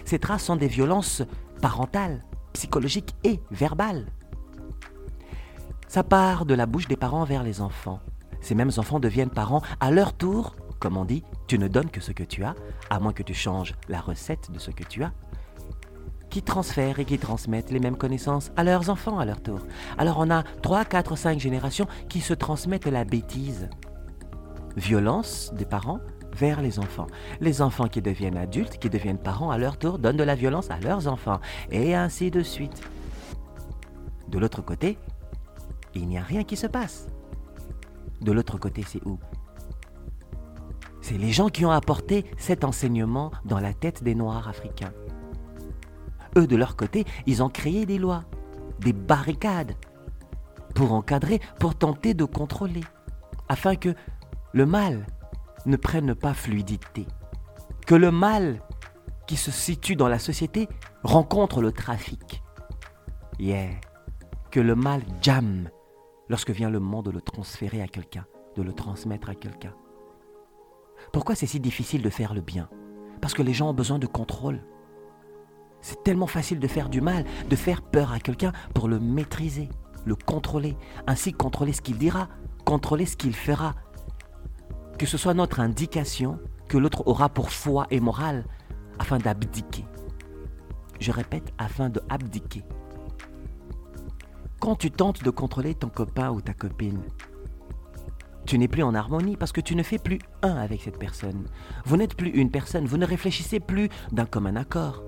Ces 0.03 0.19
traces 0.19 0.43
sont 0.43 0.57
des 0.57 0.67
violences 0.67 1.23
parentales, 1.61 2.23
psychologiques 2.53 3.15
et 3.23 3.39
verbales. 3.51 4.07
Ça 5.87 6.03
part 6.03 6.45
de 6.45 6.53
la 6.53 6.65
bouche 6.65 6.89
des 6.89 6.97
parents 6.97 7.23
vers 7.23 7.43
les 7.43 7.61
enfants. 7.61 8.01
Ces 8.41 8.55
mêmes 8.55 8.71
enfants 8.77 8.99
deviennent 8.99 9.29
parents 9.29 9.61
à 9.79 9.89
leur 9.89 10.13
tour 10.13 10.55
comme 10.79 10.97
on 10.97 11.05
dit, 11.05 11.23
tu 11.47 11.57
ne 11.57 11.67
donnes 11.67 11.89
que 11.89 12.01
ce 12.01 12.11
que 12.11 12.23
tu 12.23 12.43
as, 12.43 12.55
à 12.89 12.99
moins 12.99 13.13
que 13.13 13.23
tu 13.23 13.33
changes 13.33 13.73
la 13.89 13.99
recette 13.99 14.51
de 14.51 14.59
ce 14.59 14.71
que 14.71 14.83
tu 14.83 15.03
as, 15.03 15.11
qui 16.29 16.41
transfèrent 16.41 16.99
et 16.99 17.05
qui 17.05 17.17
transmettent 17.17 17.71
les 17.71 17.79
mêmes 17.79 17.97
connaissances 17.97 18.51
à 18.57 18.63
leurs 18.63 18.89
enfants 18.89 19.17
à 19.17 19.25
leur 19.25 19.41
tour. 19.41 19.59
Alors 19.97 20.17
on 20.19 20.29
a 20.29 20.43
3, 20.61 20.85
4, 20.85 21.15
5 21.15 21.39
générations 21.39 21.87
qui 22.09 22.21
se 22.21 22.33
transmettent 22.33 22.87
la 22.87 23.05
bêtise. 23.05 23.69
violence 24.75 25.51
des 25.55 25.65
parents 25.65 25.99
vers 26.35 26.61
les 26.61 26.79
enfants. 26.79 27.07
Les 27.41 27.61
enfants 27.61 27.87
qui 27.87 28.01
deviennent 28.01 28.37
adultes, 28.37 28.77
qui 28.77 28.89
deviennent 28.89 29.17
parents 29.17 29.49
à 29.49 29.57
leur 29.57 29.77
tour, 29.77 29.97
donnent 29.97 30.17
de 30.17 30.23
la 30.23 30.35
violence 30.35 30.69
à 30.69 30.79
leurs 30.79 31.07
enfants, 31.07 31.39
et 31.71 31.95
ainsi 31.95 32.29
de 32.29 32.43
suite. 32.43 32.83
De 34.27 34.37
l'autre 34.37 34.61
côté, 34.61 34.99
il 35.95 36.07
n'y 36.07 36.17
a 36.17 36.21
rien 36.21 36.43
qui 36.43 36.55
se 36.55 36.67
passe. 36.67 37.07
De 38.21 38.31
l'autre 38.31 38.57
côté, 38.57 38.83
c'est 38.87 39.03
où? 39.05 39.17
C'est 41.07 41.17
les 41.17 41.31
gens 41.31 41.47
qui 41.47 41.65
ont 41.65 41.71
apporté 41.71 42.25
cet 42.37 42.65
enseignement 42.65 43.31
dans 43.45 43.61
la 43.61 43.73
tête 43.73 44.03
des 44.03 44.13
Noirs 44.13 44.49
africains. 44.49 44.91
Eux, 46.35 46.47
de 46.47 46.57
leur 46.57 46.75
côté, 46.75 47.05
ils 47.25 47.41
ont 47.41 47.47
créé 47.47 47.85
des 47.85 47.97
lois, 47.97 48.25
des 48.79 48.91
barricades, 48.91 49.77
pour 50.75 50.91
encadrer, 50.91 51.39
pour 51.61 51.75
tenter 51.75 52.13
de 52.13 52.25
contrôler, 52.25 52.83
afin 53.47 53.77
que 53.77 53.95
le 54.51 54.65
mal 54.65 55.07
ne 55.65 55.77
prenne 55.77 56.13
pas 56.13 56.33
fluidité, 56.33 57.07
que 57.85 57.95
le 57.95 58.11
mal 58.11 58.61
qui 59.27 59.37
se 59.37 59.49
situe 59.49 59.95
dans 59.95 60.09
la 60.09 60.19
société 60.19 60.67
rencontre 61.03 61.61
le 61.61 61.71
trafic. 61.71 62.43
Yeah. 63.39 63.69
Que 64.51 64.59
le 64.59 64.75
mal 64.75 65.03
jamme 65.21 65.69
lorsque 66.27 66.51
vient 66.51 66.69
le 66.69 66.81
moment 66.81 67.01
de 67.01 67.11
le 67.11 67.21
transférer 67.21 67.81
à 67.81 67.87
quelqu'un, 67.87 68.25
de 68.57 68.61
le 68.61 68.73
transmettre 68.73 69.29
à 69.29 69.35
quelqu'un. 69.35 69.73
Pourquoi 71.11 71.35
c'est 71.35 71.47
si 71.47 71.59
difficile 71.59 72.01
de 72.01 72.09
faire 72.09 72.33
le 72.33 72.41
bien? 72.41 72.69
Parce 73.21 73.33
que 73.33 73.41
les 73.41 73.53
gens 73.53 73.69
ont 73.69 73.73
besoin 73.73 73.99
de 73.99 74.07
contrôle. 74.07 74.61
C'est 75.81 76.03
tellement 76.03 76.27
facile 76.27 76.59
de 76.59 76.67
faire 76.67 76.89
du 76.89 77.01
mal, 77.01 77.25
de 77.49 77.55
faire 77.55 77.81
peur 77.81 78.11
à 78.11 78.19
quelqu'un 78.19 78.51
pour 78.73 78.87
le 78.87 78.99
maîtriser, 78.99 79.69
le 80.05 80.15
contrôler, 80.15 80.75
ainsi 81.05 81.33
contrôler 81.33 81.73
ce 81.73 81.81
qu'il 81.81 81.97
dira, 81.97 82.29
contrôler 82.65 83.05
ce 83.05 83.15
qu'il 83.15 83.35
fera. 83.35 83.75
Que 84.97 85.05
ce 85.05 85.17
soit 85.17 85.33
notre 85.33 85.59
indication 85.59 86.39
que 86.67 86.77
l'autre 86.77 87.03
aura 87.07 87.29
pour 87.29 87.51
foi 87.51 87.87
et 87.91 87.99
morale 87.99 88.45
afin 88.99 89.17
d'abdiquer. 89.17 89.85
Je 90.99 91.11
répète, 91.11 91.53
afin 91.57 91.89
de 91.89 92.01
abdiquer. 92.09 92.63
Quand 94.59 94.75
tu 94.75 94.89
tentes 94.89 95.23
de 95.23 95.29
contrôler 95.29 95.75
ton 95.75 95.89
copain 95.89 96.31
ou 96.31 96.41
ta 96.41 96.53
copine, 96.53 97.01
tu 98.47 98.57
n'es 98.57 98.69
plus 98.69 98.81
en 98.81 98.95
harmonie 98.95 99.35
parce 99.35 99.51
que 99.51 99.61
tu 99.61 99.75
ne 99.75 99.83
fais 99.83 99.99
plus 99.99 100.19
un 100.41 100.55
avec 100.55 100.81
cette 100.81 100.97
personne. 100.97 101.45
Vous 101.85 101.97
n'êtes 101.97 102.15
plus 102.15 102.29
une 102.29 102.49
personne, 102.49 102.85
vous 102.85 102.97
ne 102.97 103.05
réfléchissez 103.05 103.59
plus 103.59 103.89
d'un 104.11 104.25
commun 104.25 104.55
accord. 104.55 105.03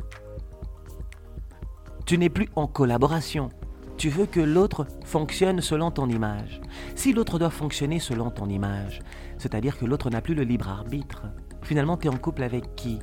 Tu 2.06 2.18
n'es 2.18 2.30
plus 2.30 2.50
en 2.56 2.68
collaboration. 2.68 3.50
Tu 3.98 4.10
veux 4.10 4.26
que 4.26 4.42
l'autre 4.42 4.86
fonctionne 5.06 5.62
selon 5.62 5.90
ton 5.90 6.10
image. 6.10 6.62
Si 6.96 7.14
l'autre 7.14 7.40
doit 7.40 7.50
fonctionner 7.50 8.00
selon 8.00 8.30
ton 8.30 8.50
image, 8.50 9.00
c'est-à-dire 9.38 9.78
que 9.78 9.86
l'autre 9.86 10.10
n'a 10.10 10.22
plus 10.22 10.36
le 10.36 10.44
libre 10.44 10.68
arbitre, 10.68 11.24
finalement 11.62 11.98
tu 11.98 12.08
es 12.08 12.10
en 12.10 12.18
couple 12.18 12.44
avec 12.44 12.76
qui? 12.76 13.00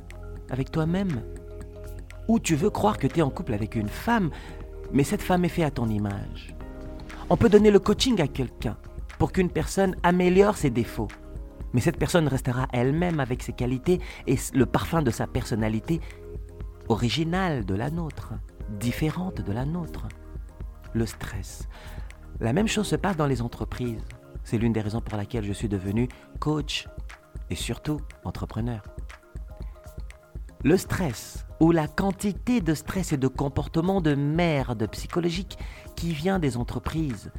Avec 0.49 0.71
toi-même 0.71 1.23
Ou 2.27 2.39
tu 2.39 2.55
veux 2.55 2.69
croire 2.69 2.97
que 2.97 3.07
tu 3.07 3.19
es 3.19 3.23
en 3.23 3.29
couple 3.29 3.53
avec 3.53 3.75
une 3.75 3.89
femme 3.89 4.29
mais 4.93 5.03
cette 5.03 5.21
femme 5.21 5.43
est 5.43 5.49
faite 5.49 5.65
à 5.65 5.71
ton 5.71 5.89
image. 5.89 6.55
On 7.29 7.37
peut 7.37 7.49
donner 7.49 7.71
le 7.71 7.79
coaching 7.79 8.21
à 8.21 8.27
quelqu'un 8.27 8.77
pour 9.17 9.31
qu'une 9.31 9.49
personne 9.49 9.95
améliore 10.03 10.57
ses 10.57 10.69
défauts. 10.69 11.07
Mais 11.73 11.81
cette 11.81 11.97
personne 11.97 12.27
restera 12.27 12.67
elle-même 12.71 13.19
avec 13.19 13.43
ses 13.43 13.53
qualités 13.53 13.99
et 14.25 14.37
le 14.53 14.65
parfum 14.65 15.01
de 15.01 15.11
sa 15.11 15.27
personnalité 15.27 15.99
originale 16.87 17.65
de 17.65 17.75
la 17.75 17.89
nôtre, 17.89 18.33
différente 18.79 19.41
de 19.41 19.51
la 19.51 19.65
nôtre. 19.65 20.07
Le 20.93 21.05
stress. 21.05 21.67
La 22.39 22.53
même 22.53 22.67
chose 22.67 22.87
se 22.87 22.95
passe 22.95 23.17
dans 23.17 23.27
les 23.27 23.41
entreprises. 23.41 24.03
C'est 24.43 24.57
l'une 24.57 24.73
des 24.73 24.81
raisons 24.81 25.01
pour 25.01 25.17
laquelle 25.17 25.43
je 25.43 25.53
suis 25.53 25.67
devenu 25.67 26.07
coach 26.39 26.87
et 27.49 27.55
surtout 27.55 27.99
entrepreneur. 28.23 28.81
Le 30.63 30.77
stress 30.77 31.45
ou 31.59 31.71
la 31.71 31.87
quantité 31.87 32.61
de 32.61 32.73
stress 32.73 33.11
et 33.11 33.17
de 33.17 33.27
comportement 33.27 34.01
de 34.01 34.15
merde 34.15 34.87
psychologique 34.91 35.57
qui 35.95 36.13
vient 36.13 36.39
des 36.39 36.57
entreprises, 36.57 37.31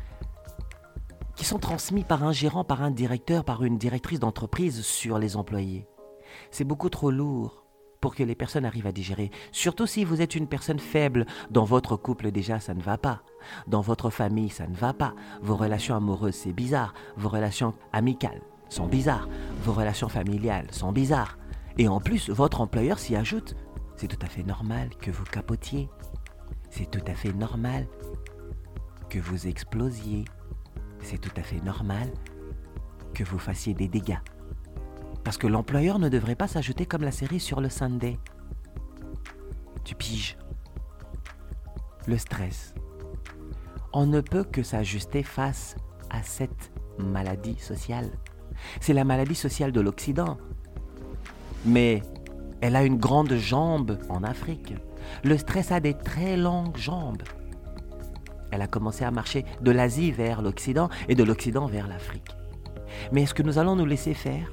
qui 1.38 1.46
sont 1.46 1.58
transmis 1.58 2.04
par 2.04 2.24
un 2.24 2.32
gérant, 2.32 2.64
par 2.64 2.82
un 2.82 2.90
directeur, 2.90 3.44
par 3.44 3.64
une 3.64 3.78
directrice 3.78 4.20
d'entreprise 4.20 4.82
sur 4.82 5.18
les 5.18 5.36
employés. 5.36 5.86
C'est 6.50 6.64
beaucoup 6.64 6.90
trop 6.90 7.10
lourd 7.10 7.64
pour 8.02 8.14
que 8.14 8.22
les 8.22 8.34
personnes 8.34 8.66
arrivent 8.66 8.86
à 8.86 8.92
digérer. 8.92 9.30
Surtout 9.50 9.86
si 9.86 10.04
vous 10.04 10.20
êtes 10.20 10.34
une 10.34 10.46
personne 10.46 10.78
faible. 10.78 11.24
Dans 11.50 11.64
votre 11.64 11.96
couple 11.96 12.30
déjà, 12.30 12.60
ça 12.60 12.74
ne 12.74 12.82
va 12.82 12.98
pas. 12.98 13.22
Dans 13.66 13.80
votre 13.80 14.10
famille, 14.10 14.50
ça 14.50 14.66
ne 14.66 14.76
va 14.76 14.92
pas. 14.92 15.14
Vos 15.40 15.56
relations 15.56 15.96
amoureuses, 15.96 16.34
c'est 16.34 16.52
bizarre. 16.52 16.92
Vos 17.16 17.30
relations 17.30 17.72
amicales 17.94 18.42
sont 18.68 18.86
bizarres. 18.86 19.28
Vos 19.62 19.72
relations 19.72 20.10
familiales 20.10 20.68
sont 20.70 20.92
bizarres. 20.92 21.38
Et 21.78 21.88
en 21.88 22.00
plus, 22.00 22.28
votre 22.28 22.60
employeur 22.60 22.98
s'y 22.98 23.16
ajoute 23.16 23.56
c'est 23.98 24.06
tout 24.06 24.24
à 24.24 24.28
fait 24.28 24.44
normal 24.44 24.90
que 25.00 25.10
vous 25.10 25.24
capotiez. 25.24 25.88
C'est 26.70 26.88
tout 26.88 27.02
à 27.08 27.14
fait 27.14 27.32
normal 27.32 27.88
que 29.10 29.18
vous 29.18 29.48
explosiez. 29.48 30.24
C'est 31.02 31.18
tout 31.18 31.32
à 31.36 31.42
fait 31.42 31.62
normal 31.62 32.08
que 33.14 33.24
vous 33.24 33.38
fassiez 33.38 33.74
des 33.74 33.88
dégâts. 33.88 34.18
Parce 35.24 35.38
que 35.38 35.46
l'employeur 35.46 35.98
ne 35.98 36.08
devrait 36.08 36.36
pas 36.36 36.48
s'ajouter 36.48 36.86
comme 36.86 37.02
la 37.02 37.12
série 37.12 37.40
sur 37.40 37.60
le 37.60 37.68
Sunday. 37.68 38.18
Tu 39.84 39.94
piges. 39.94 40.36
Le 42.06 42.16
stress. 42.16 42.74
On 43.92 44.06
ne 44.06 44.20
peut 44.20 44.44
que 44.44 44.62
s'ajuster 44.62 45.22
face 45.22 45.76
à 46.10 46.22
cette 46.22 46.72
maladie 46.98 47.58
sociale. 47.58 48.10
C'est 48.80 48.92
la 48.92 49.04
maladie 49.04 49.34
sociale 49.34 49.72
de 49.72 49.80
l'Occident. 49.80 50.38
Mais 51.64 52.02
elle 52.60 52.76
a 52.76 52.84
une 52.84 52.98
grande 52.98 53.34
jambe 53.34 53.98
en 54.08 54.22
Afrique. 54.24 54.74
Le 55.24 55.36
stress 55.38 55.72
a 55.72 55.80
des 55.80 55.94
très 55.94 56.36
longues 56.36 56.76
jambes. 56.76 57.22
Elle 58.50 58.62
a 58.62 58.66
commencé 58.66 59.04
à 59.04 59.10
marcher 59.10 59.44
de 59.60 59.70
l'Asie 59.70 60.12
vers 60.12 60.42
l'Occident 60.42 60.88
et 61.08 61.14
de 61.14 61.24
l'Occident 61.24 61.66
vers 61.66 61.86
l'Afrique. 61.86 62.36
Mais 63.12 63.22
est-ce 63.22 63.34
que 63.34 63.42
nous 63.42 63.58
allons 63.58 63.76
nous 63.76 63.86
laisser 63.86 64.14
faire? 64.14 64.50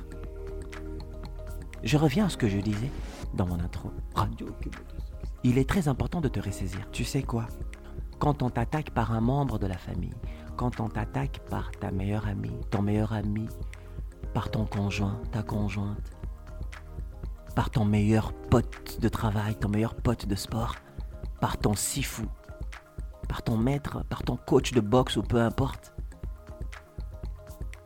Je 1.84 1.98
reviens 1.98 2.26
à 2.26 2.30
ce 2.30 2.38
que 2.38 2.48
je 2.48 2.58
disais 2.58 2.90
dans 3.34 3.46
mon 3.46 3.60
intro. 3.60 3.92
Radio. 4.16 4.48
Il 5.44 5.58
est 5.58 5.70
très 5.70 5.88
important 5.88 6.22
de 6.22 6.28
te 6.28 6.40
ressaisir. 6.40 6.88
Tu 6.92 7.04
sais 7.04 7.24
quoi? 7.24 7.48
Quand 8.20 8.42
on 8.42 8.50
t'attaque 8.50 8.92
par 8.92 9.12
un 9.12 9.22
membre 9.22 9.60
de 9.60 9.68
la 9.68 9.78
famille, 9.78 10.16
quand 10.56 10.80
on 10.80 10.90
t'attaque 10.90 11.42
par 11.50 11.72
ta 11.72 11.92
meilleure 11.92 12.28
amie, 12.28 12.58
ton 12.72 12.82
meilleur 12.82 13.14
ami, 13.14 13.48
par 14.34 14.50
ton 14.50 14.66
conjoint, 14.66 15.22
ta 15.32 15.44
conjointe, 15.44 16.12
par 17.56 17.70
ton 17.70 17.86
meilleur 17.86 18.34
pote 18.34 19.00
de 19.00 19.10
travail, 19.10 19.56
ton 19.56 19.70
meilleur 19.70 19.96
pote 19.96 20.26
de 20.26 20.36
sport, 20.36 20.76
par 21.40 21.58
ton 21.58 21.74
sifu, 21.74 22.24
par 23.26 23.44
ton 23.44 23.58
maître, 23.58 24.04
par 24.10 24.24
ton 24.24 24.38
coach 24.38 24.72
de 24.72 24.82
boxe 24.82 25.18
ou 25.18 25.22
peu 25.22 25.42
importe. 25.42 25.94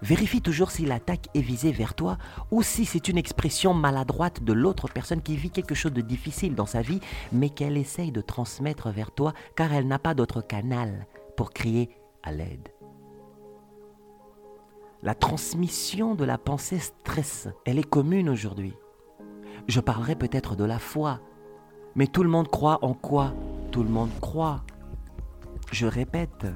Vérifie 0.01 0.41
toujours 0.41 0.71
si 0.71 0.85
l'attaque 0.85 1.27
est 1.33 1.41
visée 1.41 1.73
vers 1.73 1.93
toi 1.93 2.17
ou 2.51 2.63
si 2.63 2.85
c'est 2.85 3.09
une 3.09 3.17
expression 3.17 3.73
maladroite 3.73 4.43
de 4.43 4.53
l'autre 4.53 4.87
personne 4.87 5.21
qui 5.21 5.35
vit 5.35 5.51
quelque 5.51 5.75
chose 5.75 5.91
de 5.91 6.01
difficile 6.01 6.55
dans 6.55 6.65
sa 6.65 6.81
vie, 6.81 7.01
mais 7.33 7.49
qu'elle 7.49 7.75
essaye 7.75 8.11
de 8.11 8.21
transmettre 8.21 8.89
vers 8.91 9.11
toi 9.11 9.33
car 9.57 9.73
elle 9.73 9.87
n'a 9.87 9.99
pas 9.99 10.13
d'autre 10.13 10.41
canal 10.41 11.05
pour 11.35 11.51
crier 11.51 11.89
à 12.23 12.31
l'aide. 12.31 12.69
La 15.03 15.15
transmission 15.15 16.15
de 16.15 16.23
la 16.23 16.37
pensée 16.37 16.79
stress, 16.79 17.49
elle 17.65 17.79
est 17.79 17.89
commune 17.89 18.29
aujourd'hui 18.29 18.73
je 19.69 19.79
parlerai 19.79 20.15
peut-être 20.15 20.55
de 20.55 20.63
la 20.63 20.79
foi. 20.79 21.19
Mais 21.95 22.07
tout 22.07 22.23
le 22.23 22.29
monde 22.29 22.47
croit 22.47 22.79
en 22.81 22.93
quoi? 22.93 23.33
Tout 23.71 23.83
le 23.83 23.89
monde 23.89 24.09
croit. 24.19 24.61
Je 25.71 25.85
répète, 25.85 26.47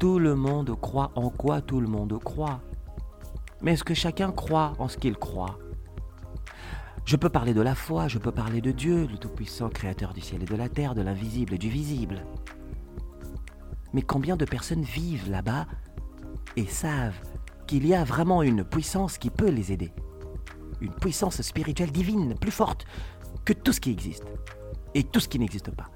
tout 0.00 0.18
le 0.18 0.34
monde 0.34 0.74
croit 0.80 1.12
en 1.16 1.28
quoi 1.28 1.60
tout 1.60 1.80
le 1.80 1.86
monde 1.86 2.18
croit. 2.18 2.60
Mais 3.60 3.72
est-ce 3.72 3.84
que 3.84 3.94
chacun 3.94 4.32
croit 4.32 4.72
en 4.78 4.88
ce 4.88 4.96
qu'il 4.96 5.16
croit? 5.16 5.58
Je 7.04 7.16
peux 7.16 7.28
parler 7.28 7.54
de 7.54 7.60
la 7.60 7.74
foi, 7.74 8.08
je 8.08 8.18
peux 8.18 8.32
parler 8.32 8.60
de 8.60 8.70
Dieu, 8.70 9.06
le 9.06 9.18
Tout-Puissant 9.18 9.68
Créateur 9.68 10.12
du 10.12 10.20
ciel 10.20 10.42
et 10.42 10.46
de 10.46 10.56
la 10.56 10.68
terre, 10.68 10.94
de 10.94 11.02
l'invisible 11.02 11.54
et 11.54 11.58
du 11.58 11.68
visible. 11.68 12.24
Mais 13.92 14.02
combien 14.02 14.36
de 14.36 14.44
personnes 14.44 14.82
vivent 14.82 15.30
là-bas 15.30 15.66
et 16.56 16.66
savent 16.66 17.18
qu'il 17.66 17.86
y 17.86 17.94
a 17.94 18.04
vraiment 18.04 18.42
une 18.42 18.64
puissance 18.64 19.18
qui 19.18 19.30
peut 19.30 19.50
les 19.50 19.72
aider? 19.72 19.92
Une 20.80 20.92
puissance 20.92 21.42
spirituelle 21.42 21.92
divine 21.92 22.34
plus 22.38 22.50
forte 22.50 22.86
que 23.44 23.52
tout 23.52 23.72
ce 23.72 23.80
qui 23.80 23.90
existe 23.90 24.24
et 24.94 25.02
tout 25.02 25.20
ce 25.20 25.28
qui 25.28 25.38
n'existe 25.38 25.70
pas. 25.70 25.90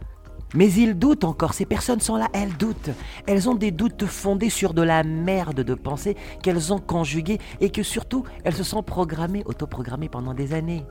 Mais 0.54 0.70
ils 0.72 0.98
doutent 0.98 1.24
encore, 1.24 1.54
ces 1.54 1.64
personnes 1.64 2.00
sont 2.00 2.16
là, 2.16 2.28
elles 2.34 2.54
doutent. 2.56 2.90
Elles 3.26 3.48
ont 3.48 3.54
des 3.54 3.70
doutes 3.70 4.04
fondés 4.04 4.50
sur 4.50 4.74
de 4.74 4.82
la 4.82 5.02
merde 5.02 5.60
de 5.60 5.74
pensée 5.74 6.16
qu'elles 6.42 6.72
ont 6.72 6.78
conjuguée 6.78 7.38
et 7.60 7.70
que 7.70 7.82
surtout, 7.82 8.24
elles 8.44 8.54
se 8.54 8.64
sont 8.64 8.82
programmées, 8.82 9.42
autoprogrammées 9.46 10.10
pendant 10.10 10.34
des 10.34 10.52
années. 10.52 10.84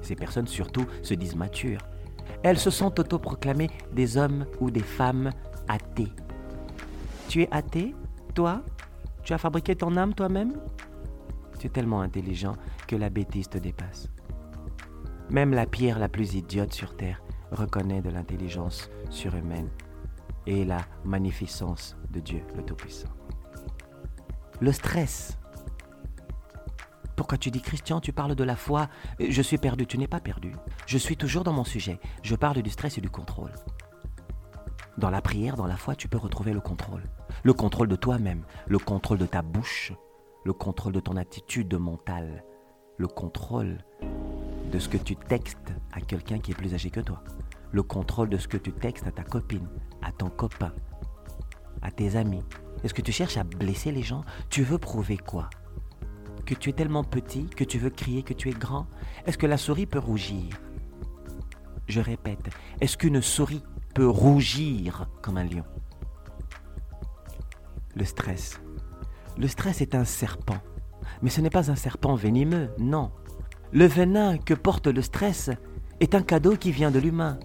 Ces 0.00 0.14
personnes 0.14 0.46
surtout 0.46 0.86
se 1.02 1.12
disent 1.12 1.36
matures. 1.36 1.82
Elles 2.42 2.58
se 2.58 2.70
sont 2.70 2.98
autoproclamées 2.98 3.70
des 3.92 4.16
hommes 4.16 4.46
ou 4.60 4.70
des 4.70 4.82
femmes 4.82 5.30
athées. 5.68 6.12
Tu 7.28 7.42
es 7.42 7.48
athée, 7.50 7.94
toi? 8.34 8.62
Tu 9.24 9.34
as 9.34 9.38
fabriqué 9.38 9.76
ton 9.76 9.96
âme 9.98 10.14
toi-même? 10.14 10.54
Tu 11.58 11.66
es 11.66 11.70
tellement 11.70 12.00
intelligent 12.00 12.56
que 12.86 12.96
la 12.96 13.10
bêtise 13.10 13.50
te 13.50 13.58
dépasse. 13.58 14.08
Même 15.28 15.52
la 15.52 15.66
pierre 15.66 15.98
la 15.98 16.08
plus 16.08 16.34
idiote 16.34 16.72
sur 16.72 16.96
Terre 16.96 17.22
reconnaît 17.50 18.02
de 18.02 18.10
l'intelligence 18.10 18.90
surhumaine 19.10 19.68
et 20.46 20.64
la 20.64 20.80
magnificence 21.04 21.96
de 22.10 22.20
Dieu 22.20 22.42
le 22.56 22.64
Tout-Puissant. 22.64 23.08
Le 24.60 24.72
stress. 24.72 25.38
Pourquoi 27.16 27.38
tu 27.38 27.50
dis 27.50 27.60
Christian, 27.60 28.00
tu 28.00 28.12
parles 28.12 28.34
de 28.34 28.44
la 28.44 28.56
foi? 28.56 28.88
Je 29.18 29.42
suis 29.42 29.58
perdu, 29.58 29.86
tu 29.86 29.98
n'es 29.98 30.06
pas 30.06 30.20
perdu. 30.20 30.54
Je 30.86 30.98
suis 30.98 31.16
toujours 31.16 31.44
dans 31.44 31.52
mon 31.52 31.64
sujet. 31.64 32.00
Je 32.22 32.34
parle 32.34 32.62
du 32.62 32.70
stress 32.70 32.98
et 32.98 33.00
du 33.00 33.10
contrôle. 33.10 33.52
Dans 34.98 35.10
la 35.10 35.22
prière, 35.22 35.56
dans 35.56 35.66
la 35.66 35.76
foi, 35.76 35.94
tu 35.94 36.08
peux 36.08 36.18
retrouver 36.18 36.52
le 36.52 36.60
contrôle. 36.60 37.02
Le 37.42 37.52
contrôle 37.52 37.88
de 37.88 37.96
toi-même, 37.96 38.44
le 38.66 38.78
contrôle 38.78 39.18
de 39.18 39.26
ta 39.26 39.42
bouche, 39.42 39.92
le 40.44 40.52
contrôle 40.52 40.92
de 40.92 41.00
ton 41.00 41.16
attitude 41.16 41.74
mentale, 41.74 42.44
le 42.96 43.06
contrôle 43.06 43.78
de 44.70 44.78
ce 44.78 44.88
que 44.88 44.98
tu 44.98 45.16
textes 45.16 45.72
à 45.92 46.00
quelqu'un 46.00 46.38
qui 46.38 46.52
est 46.52 46.54
plus 46.54 46.74
âgé 46.74 46.90
que 46.90 47.00
toi, 47.00 47.22
le 47.72 47.82
contrôle 47.82 48.28
de 48.28 48.36
ce 48.36 48.48
que 48.48 48.56
tu 48.56 48.72
textes 48.72 49.06
à 49.06 49.12
ta 49.12 49.22
copine, 49.22 49.68
à 50.02 50.12
ton 50.12 50.28
copain, 50.28 50.72
à 51.82 51.90
tes 51.90 52.16
amis. 52.16 52.42
Est-ce 52.82 52.94
que 52.94 53.02
tu 53.02 53.12
cherches 53.12 53.36
à 53.36 53.44
blesser 53.44 53.92
les 53.92 54.02
gens? 54.02 54.24
Tu 54.48 54.62
veux 54.62 54.78
prouver 54.78 55.16
quoi? 55.16 55.50
Que 56.46 56.54
tu 56.54 56.70
es 56.70 56.72
tellement 56.72 57.04
petit 57.04 57.46
que 57.46 57.64
tu 57.64 57.78
veux 57.78 57.90
crier 57.90 58.22
que 58.22 58.34
tu 58.34 58.48
es 58.48 58.52
grand? 58.52 58.86
Est-ce 59.26 59.38
que 59.38 59.46
la 59.46 59.56
souris 59.56 59.86
peut 59.86 59.98
rougir? 59.98 60.60
Je 61.86 62.00
répète, 62.00 62.50
est-ce 62.80 62.96
qu'une 62.96 63.20
souris 63.20 63.62
peut 63.94 64.08
rougir 64.08 65.08
comme 65.22 65.36
un 65.36 65.44
lion? 65.44 65.64
Le 67.94 68.04
stress. 68.04 68.60
Le 69.36 69.48
stress 69.48 69.80
est 69.80 69.94
un 69.94 70.04
serpent. 70.04 70.58
Mais 71.22 71.30
ce 71.30 71.40
n'est 71.40 71.50
pas 71.50 71.70
un 71.70 71.76
serpent 71.76 72.14
venimeux, 72.14 72.70
non. 72.78 73.10
Le 73.72 73.86
venin 73.86 74.38
que 74.38 74.54
porte 74.54 74.86
le 74.86 75.02
stress 75.02 75.50
est 76.00 76.14
un 76.14 76.22
cadeau 76.22 76.56
qui 76.56 76.72
vient 76.72 76.90
de 76.90 76.98
l'humain. 76.98 77.38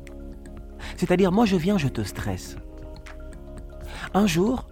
C'est-à-dire, 0.98 1.32
moi 1.32 1.46
je 1.46 1.56
viens, 1.56 1.78
je 1.78 1.88
te 1.88 2.02
stresse. 2.02 2.58
Un 4.14 4.28
jour, 4.28 4.68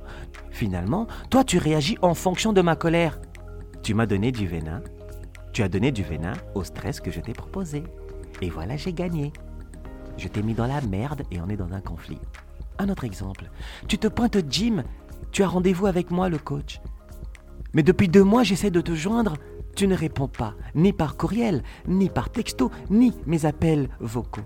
finalement, 0.52 1.08
toi 1.30 1.44
tu 1.44 1.58
réagis 1.58 1.98
en 2.02 2.14
fonction 2.14 2.54
de 2.54 2.62
ma 2.62 2.76
colère. 2.76 3.20
Tu 3.82 3.94
m'as 3.94 4.06
donné 4.06 4.32
du 4.32 4.48
venin. 4.48 4.82
Tu 5.52 5.64
as 5.64 5.70
donné 5.70 5.92
du 5.92 6.04
venin 6.04 6.34
au 6.56 6.64
stress 6.64 7.00
que 7.00 7.12
je 7.12 7.20
t'ai 7.20 7.34
proposé. 7.34 7.84
Et 8.42 8.50
voilà, 8.50 8.78
j'ai 8.78 8.94
gagné. 8.94 9.32
Je 10.18 10.28
t'ai 10.28 10.42
mis 10.42 10.54
dans 10.54 10.68
la 10.68 10.82
merde 10.82 11.24
et 11.32 11.40
on 11.42 11.50
est 11.50 11.58
dans 11.58 11.74
un 11.74 11.82
conflit. 11.82 12.20
Un 12.80 12.90
autre 12.90 13.04
exemple. 13.04 13.50
Tu 13.88 13.98
te 13.98 14.08
pointes 14.08 14.38
Jim, 14.50 14.84
tu 15.32 15.44
as 15.44 15.48
rendez-vous 15.48 15.86
avec 15.86 16.12
moi, 16.12 16.30
le 16.30 16.38
coach. 16.38 16.80
Mais 17.74 17.84
depuis 17.84 18.08
deux 18.08 18.24
mois, 18.24 18.44
j'essaie 18.44 18.72
de 18.72 18.82
te 18.82 18.94
joindre. 18.94 19.36
Tu 19.76 19.88
ne 19.88 19.96
réponds 19.96 20.28
pas, 20.28 20.54
ni 20.76 20.94
par 20.94 21.18
courriel, 21.18 21.64
ni 21.88 22.10
par 22.10 22.30
texto, 22.30 22.72
ni 22.90 23.14
mes 23.26 23.46
appels 23.46 23.90
vocaux. 24.00 24.42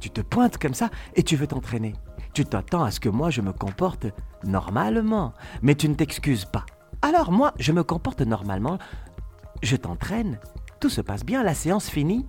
Tu 0.00 0.10
te 0.10 0.20
pointes 0.20 0.58
comme 0.58 0.74
ça 0.74 0.90
et 1.14 1.22
tu 1.22 1.36
veux 1.36 1.46
t'entraîner. 1.46 1.94
Tu 2.34 2.44
t'attends 2.44 2.84
à 2.84 2.90
ce 2.90 3.00
que 3.00 3.08
moi 3.08 3.30
je 3.30 3.40
me 3.40 3.52
comporte 3.52 4.06
normalement, 4.44 5.32
mais 5.62 5.74
tu 5.74 5.88
ne 5.88 5.94
t'excuses 5.94 6.44
pas. 6.44 6.66
Alors 7.02 7.30
moi, 7.32 7.52
je 7.58 7.72
me 7.72 7.84
comporte 7.84 8.20
normalement, 8.22 8.78
je 9.62 9.76
t'entraîne, 9.76 10.38
tout 10.80 10.88
se 10.88 11.00
passe 11.00 11.24
bien, 11.24 11.42
la 11.42 11.54
séance 11.54 11.88
finie, 11.88 12.26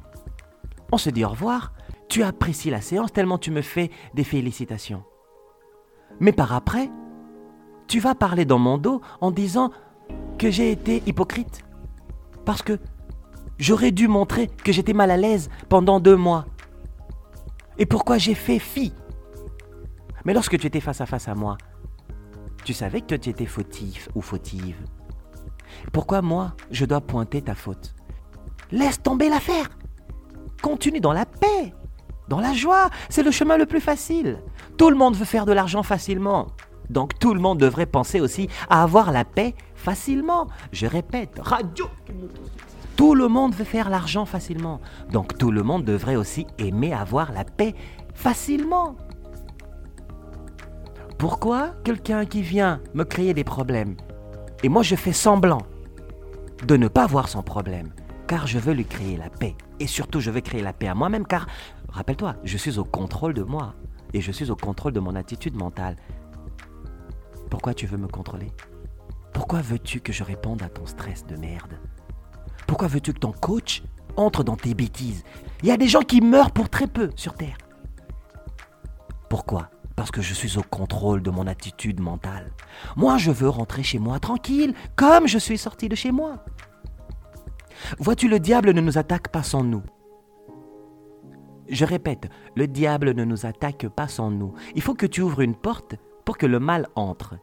on 0.91 0.97
se 0.97 1.09
dit 1.09 1.25
au 1.25 1.29
revoir, 1.29 1.73
tu 2.09 2.23
apprécies 2.23 2.69
la 2.69 2.81
séance 2.81 3.11
tellement 3.11 3.37
tu 3.37 3.51
me 3.51 3.61
fais 3.61 3.91
des 4.13 4.23
félicitations. 4.23 5.03
Mais 6.19 6.31
par 6.31 6.53
après, 6.53 6.89
tu 7.87 7.99
vas 7.99 8.15
parler 8.15 8.45
dans 8.45 8.59
mon 8.59 8.77
dos 8.77 9.01
en 9.21 9.31
disant 9.31 9.71
que 10.37 10.49
j'ai 10.49 10.71
été 10.71 11.03
hypocrite. 11.05 11.63
Parce 12.45 12.61
que 12.61 12.79
j'aurais 13.57 13.91
dû 13.91 14.07
montrer 14.07 14.47
que 14.47 14.71
j'étais 14.71 14.93
mal 14.93 15.11
à 15.11 15.17
l'aise 15.17 15.49
pendant 15.69 15.99
deux 15.99 16.15
mois. 16.15 16.45
Et 17.79 17.85
pourquoi 17.85 18.17
j'ai 18.17 18.35
fait 18.35 18.59
fi? 18.59 18.93
Mais 20.25 20.33
lorsque 20.33 20.57
tu 20.57 20.67
étais 20.67 20.79
face 20.79 21.01
à 21.01 21.05
face 21.05 21.27
à 21.27 21.35
moi, 21.35 21.57
tu 22.63 22.73
savais 22.73 23.01
que 23.01 23.15
tu 23.15 23.29
étais 23.29 23.45
fautif 23.45 24.09
ou 24.15 24.21
fautive. 24.21 24.77
Pourquoi 25.93 26.21
moi, 26.21 26.53
je 26.71 26.85
dois 26.85 27.01
pointer 27.01 27.41
ta 27.41 27.55
faute? 27.55 27.93
Laisse 28.71 29.01
tomber 29.01 29.29
l'affaire. 29.29 29.69
Continue 30.61 30.99
dans 30.99 31.13
la 31.13 31.25
paix, 31.25 31.73
dans 32.27 32.39
la 32.39 32.53
joie. 32.53 32.89
C'est 33.09 33.23
le 33.23 33.31
chemin 33.31 33.57
le 33.57 33.65
plus 33.65 33.79
facile. 33.79 34.39
Tout 34.77 34.89
le 34.89 34.97
monde 34.97 35.15
veut 35.15 35.25
faire 35.25 35.45
de 35.45 35.53
l'argent 35.53 35.83
facilement. 35.83 36.47
Donc 36.89 37.19
tout 37.19 37.33
le 37.33 37.39
monde 37.39 37.59
devrait 37.59 37.85
penser 37.85 38.19
aussi 38.19 38.49
à 38.69 38.83
avoir 38.83 39.11
la 39.11 39.23
paix 39.23 39.55
facilement. 39.75 40.47
Je 40.71 40.87
répète, 40.87 41.39
radio. 41.39 41.85
Tout 42.97 43.13
le 43.13 43.27
monde 43.27 43.53
veut 43.53 43.63
faire 43.63 43.91
l'argent 43.91 44.25
facilement. 44.25 44.81
Donc 45.11 45.37
tout 45.37 45.51
le 45.51 45.61
monde 45.61 45.85
devrait 45.85 46.15
aussi 46.15 46.47
aimer 46.57 46.93
avoir 46.93 47.31
la 47.31 47.45
paix 47.45 47.75
facilement. 48.15 48.95
Pourquoi 51.19 51.75
quelqu'un 51.83 52.25
qui 52.25 52.41
vient 52.41 52.81
me 52.95 53.03
créer 53.03 53.33
des 53.33 53.43
problèmes 53.43 53.95
et 54.63 54.69
moi 54.69 54.81
je 54.81 54.95
fais 54.95 55.13
semblant 55.13 55.61
de 56.65 56.75
ne 56.77 56.87
pas 56.87 57.05
voir 57.05 57.29
son 57.29 57.43
problème 57.43 57.91
car 58.27 58.47
je 58.47 58.57
veux 58.57 58.73
lui 58.73 58.85
créer 58.85 59.15
la 59.15 59.29
paix 59.29 59.55
et 59.79 59.87
surtout 59.87 60.19
je 60.19 60.31
veux 60.31 60.41
créer 60.41 60.61
la 60.61 60.73
paix 60.73 60.87
à 60.87 60.95
moi-même 60.95 61.25
car 61.25 61.47
rappelle-toi, 61.89 62.35
je 62.43 62.57
suis 62.57 62.79
au 62.79 62.83
contrôle 62.83 63.33
de 63.33 63.43
moi 63.43 63.75
et 64.13 64.21
je 64.21 64.31
suis 64.31 64.49
au 64.49 64.55
contrôle 64.55 64.93
de 64.93 64.99
mon 64.99 65.15
attitude 65.15 65.55
mentale. 65.55 65.95
Pourquoi 67.49 67.73
tu 67.73 67.85
veux 67.85 67.97
me 67.97 68.07
contrôler? 68.07 68.51
Pourquoi 69.33 69.61
veux-tu 69.61 69.99
que 70.01 70.13
je 70.13 70.23
réponde 70.23 70.63
à 70.63 70.69
ton 70.69 70.85
stress 70.87 71.25
de 71.25 71.35
merde? 71.35 71.79
Pourquoi 72.67 72.87
veux-tu 72.87 73.13
que 73.13 73.19
ton 73.19 73.31
coach 73.31 73.81
entre 74.17 74.43
dans 74.43 74.57
tes 74.57 74.73
bêtises? 74.73 75.23
Il 75.63 75.69
y 75.69 75.71
a 75.71 75.77
des 75.77 75.87
gens 75.87 76.01
qui 76.01 76.21
meurent 76.21 76.51
pour 76.51 76.69
très 76.69 76.87
peu 76.87 77.09
sur 77.15 77.33
Terre. 77.33 77.57
Pourquoi? 79.29 79.69
Parce 79.95 80.11
que 80.11 80.21
je 80.21 80.33
suis 80.33 80.57
au 80.57 80.63
contrôle 80.63 81.23
de 81.23 81.31
mon 81.31 81.47
attitude 81.47 81.99
mentale. 81.99 82.51
Moi, 82.95 83.17
je 83.17 83.31
veux 83.31 83.49
rentrer 83.49 83.81
chez 83.81 83.97
moi 83.97 84.19
tranquille, 84.19 84.75
comme 84.95 85.27
je 85.27 85.39
suis 85.39 85.57
sorti 85.57 85.89
de 85.89 85.95
chez 85.95 86.11
moi. 86.11 86.45
Vois-tu, 87.97 88.27
le 88.27 88.39
diable 88.39 88.71
ne 88.71 88.81
nous 88.81 88.97
attaque 88.97 89.29
pas 89.29 89.43
sans 89.43 89.63
nous. 89.63 89.83
Je 91.69 91.85
répète, 91.85 92.29
le 92.55 92.67
diable 92.67 93.13
ne 93.13 93.25
nous 93.25 93.45
attaque 93.45 93.87
pas 93.89 94.07
sans 94.07 94.29
nous. 94.29 94.53
Il 94.75 94.81
faut 94.81 94.93
que 94.93 95.05
tu 95.05 95.21
ouvres 95.21 95.41
une 95.41 95.55
porte 95.55 95.95
pour 96.25 96.37
que 96.37 96.45
le 96.45 96.59
mal 96.59 96.87
entre. 96.95 97.35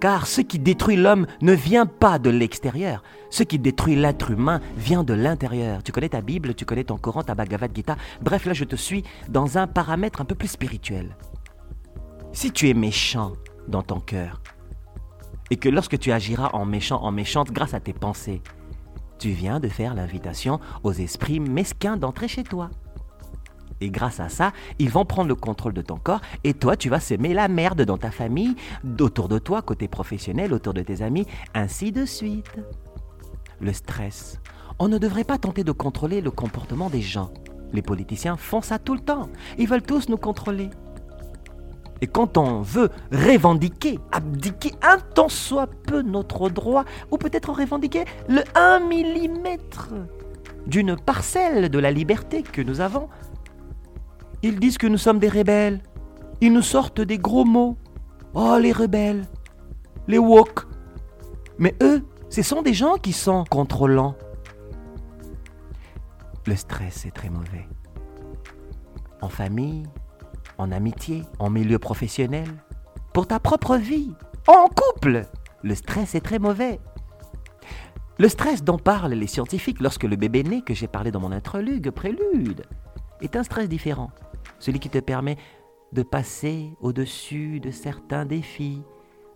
Car 0.00 0.26
ce 0.26 0.42
qui 0.42 0.58
détruit 0.58 0.96
l'homme 0.96 1.26
ne 1.40 1.52
vient 1.52 1.86
pas 1.86 2.18
de 2.18 2.28
l'extérieur. 2.28 3.02
Ce 3.30 3.42
qui 3.42 3.58
détruit 3.58 3.96
l'être 3.96 4.30
humain 4.30 4.60
vient 4.76 5.04
de 5.04 5.14
l'intérieur. 5.14 5.82
Tu 5.82 5.92
connais 5.92 6.10
ta 6.10 6.20
Bible, 6.20 6.54
tu 6.54 6.64
connais 6.64 6.84
ton 6.84 6.98
Coran, 6.98 7.22
ta 7.22 7.34
Bhagavad 7.34 7.74
Gita. 7.74 7.96
Bref, 8.20 8.44
là, 8.44 8.52
je 8.52 8.64
te 8.64 8.76
suis 8.76 9.04
dans 9.28 9.56
un 9.56 9.66
paramètre 9.66 10.20
un 10.20 10.26
peu 10.26 10.34
plus 10.34 10.48
spirituel. 10.48 11.16
Si 12.32 12.50
tu 12.50 12.68
es 12.68 12.74
méchant 12.74 13.32
dans 13.68 13.82
ton 13.82 14.00
cœur, 14.00 14.42
et 15.50 15.56
que 15.56 15.68
lorsque 15.68 15.98
tu 15.98 16.12
agiras 16.12 16.50
en 16.52 16.64
méchant, 16.64 17.02
en 17.02 17.12
méchante, 17.12 17.50
grâce 17.50 17.74
à 17.74 17.80
tes 17.80 17.92
pensées, 17.92 18.42
tu 19.18 19.30
viens 19.30 19.60
de 19.60 19.68
faire 19.68 19.94
l'invitation 19.94 20.60
aux 20.82 20.92
esprits 20.92 21.40
mesquins 21.40 21.96
d'entrer 21.96 22.28
chez 22.28 22.44
toi. 22.44 22.70
Et 23.80 23.90
grâce 23.90 24.20
à 24.20 24.28
ça, 24.28 24.52
ils 24.78 24.90
vont 24.90 25.04
prendre 25.04 25.28
le 25.28 25.34
contrôle 25.34 25.74
de 25.74 25.82
ton 25.82 25.96
corps 25.96 26.22
et 26.44 26.54
toi, 26.54 26.76
tu 26.76 26.88
vas 26.88 27.00
semer 27.00 27.34
la 27.34 27.48
merde 27.48 27.82
dans 27.82 27.98
ta 27.98 28.10
famille, 28.10 28.56
autour 29.00 29.28
de 29.28 29.38
toi, 29.38 29.62
côté 29.62 29.88
professionnel, 29.88 30.52
autour 30.52 30.74
de 30.74 30.82
tes 30.82 31.02
amis, 31.02 31.26
ainsi 31.54 31.92
de 31.92 32.04
suite. 32.04 32.56
Le 33.60 33.72
stress. 33.72 34.40
On 34.78 34.88
ne 34.88 34.98
devrait 34.98 35.24
pas 35.24 35.38
tenter 35.38 35.64
de 35.64 35.72
contrôler 35.72 36.20
le 36.20 36.30
comportement 36.30 36.90
des 36.90 37.00
gens. 37.00 37.30
Les 37.72 37.82
politiciens 37.82 38.36
font 38.36 38.60
ça 38.60 38.78
tout 38.78 38.94
le 38.94 39.00
temps. 39.00 39.28
Ils 39.58 39.68
veulent 39.68 39.82
tous 39.82 40.08
nous 40.08 40.18
contrôler. 40.18 40.70
Et 42.02 42.06
quand 42.06 42.36
on 42.36 42.60
veut 42.60 42.90
revendiquer, 43.10 43.98
abdiquer 44.12 44.72
un 44.82 44.98
tant 44.98 45.30
soit 45.30 45.66
peu 45.66 46.02
notre 46.02 46.50
droit, 46.50 46.84
ou 47.10 47.16
peut-être 47.16 47.50
revendiquer 47.50 48.04
le 48.28 48.42
1 48.54 48.80
mm 48.80 49.56
d'une 50.66 50.96
parcelle 50.96 51.70
de 51.70 51.78
la 51.78 51.90
liberté 51.90 52.42
que 52.42 52.60
nous 52.60 52.80
avons, 52.80 53.08
ils 54.46 54.60
disent 54.60 54.78
que 54.78 54.86
nous 54.86 54.98
sommes 54.98 55.18
des 55.18 55.28
rebelles. 55.28 55.80
Ils 56.40 56.52
nous 56.52 56.62
sortent 56.62 57.00
des 57.00 57.18
gros 57.18 57.44
mots. 57.44 57.76
Oh, 58.34 58.56
les 58.60 58.72
rebelles. 58.72 59.26
Les 60.06 60.18
woke. 60.18 60.66
Mais 61.58 61.74
eux, 61.82 62.04
ce 62.28 62.42
sont 62.42 62.62
des 62.62 62.74
gens 62.74 62.94
qui 62.94 63.12
sont 63.12 63.44
contrôlants. 63.44 64.14
Le 66.46 66.54
stress 66.54 67.06
est 67.06 67.10
très 67.10 67.30
mauvais. 67.30 67.66
En 69.20 69.28
famille, 69.28 69.84
en 70.58 70.70
amitié, 70.70 71.24
en 71.38 71.50
milieu 71.50 71.78
professionnel, 71.78 72.48
pour 73.12 73.26
ta 73.26 73.40
propre 73.40 73.76
vie, 73.76 74.12
en 74.46 74.68
couple, 74.68 75.22
le 75.62 75.74
stress 75.74 76.14
est 76.14 76.20
très 76.20 76.38
mauvais. 76.38 76.78
Le 78.18 78.28
stress 78.28 78.62
dont 78.62 78.78
parlent 78.78 79.12
les 79.12 79.26
scientifiques 79.26 79.80
lorsque 79.80 80.04
le 80.04 80.16
bébé 80.16 80.44
naît, 80.44 80.62
que 80.62 80.74
j'ai 80.74 80.86
parlé 80.86 81.10
dans 81.10 81.20
mon 81.20 81.32
introlude, 81.32 81.90
prélude, 81.90 82.64
est 83.20 83.34
un 83.34 83.42
stress 83.42 83.68
différent 83.68 84.10
celui 84.58 84.78
qui 84.78 84.90
te 84.90 84.98
permet 84.98 85.36
de 85.92 86.02
passer 86.02 86.72
au-dessus 86.80 87.60
de 87.60 87.70
certains 87.70 88.24
défis, 88.24 88.82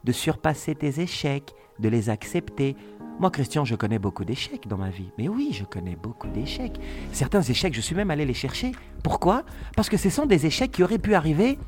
de 0.04 0.12
surpasser 0.12 0.74
tes 0.74 1.00
échecs, 1.00 1.54
de 1.78 1.88
les 1.88 2.10
accepter. 2.10 2.76
Moi, 3.18 3.30
Christian, 3.30 3.64
je 3.64 3.74
connais 3.74 3.98
beaucoup 3.98 4.24
d'échecs 4.24 4.66
dans 4.66 4.78
ma 4.78 4.90
vie. 4.90 5.10
Mais 5.18 5.28
oui, 5.28 5.50
je 5.52 5.64
connais 5.64 5.96
beaucoup 5.96 6.28
d'échecs. 6.28 6.80
Certains 7.12 7.42
échecs, 7.42 7.74
je 7.74 7.80
suis 7.80 7.94
même 7.94 8.10
allé 8.10 8.24
les 8.24 8.34
chercher. 8.34 8.72
Pourquoi? 9.04 9.44
Parce 9.76 9.88
que 9.88 9.96
ce 9.96 10.10
sont 10.10 10.26
des 10.26 10.46
échecs 10.46 10.72
qui 10.72 10.82
auraient 10.82 10.98
pu 10.98 11.14
arriver 11.14 11.58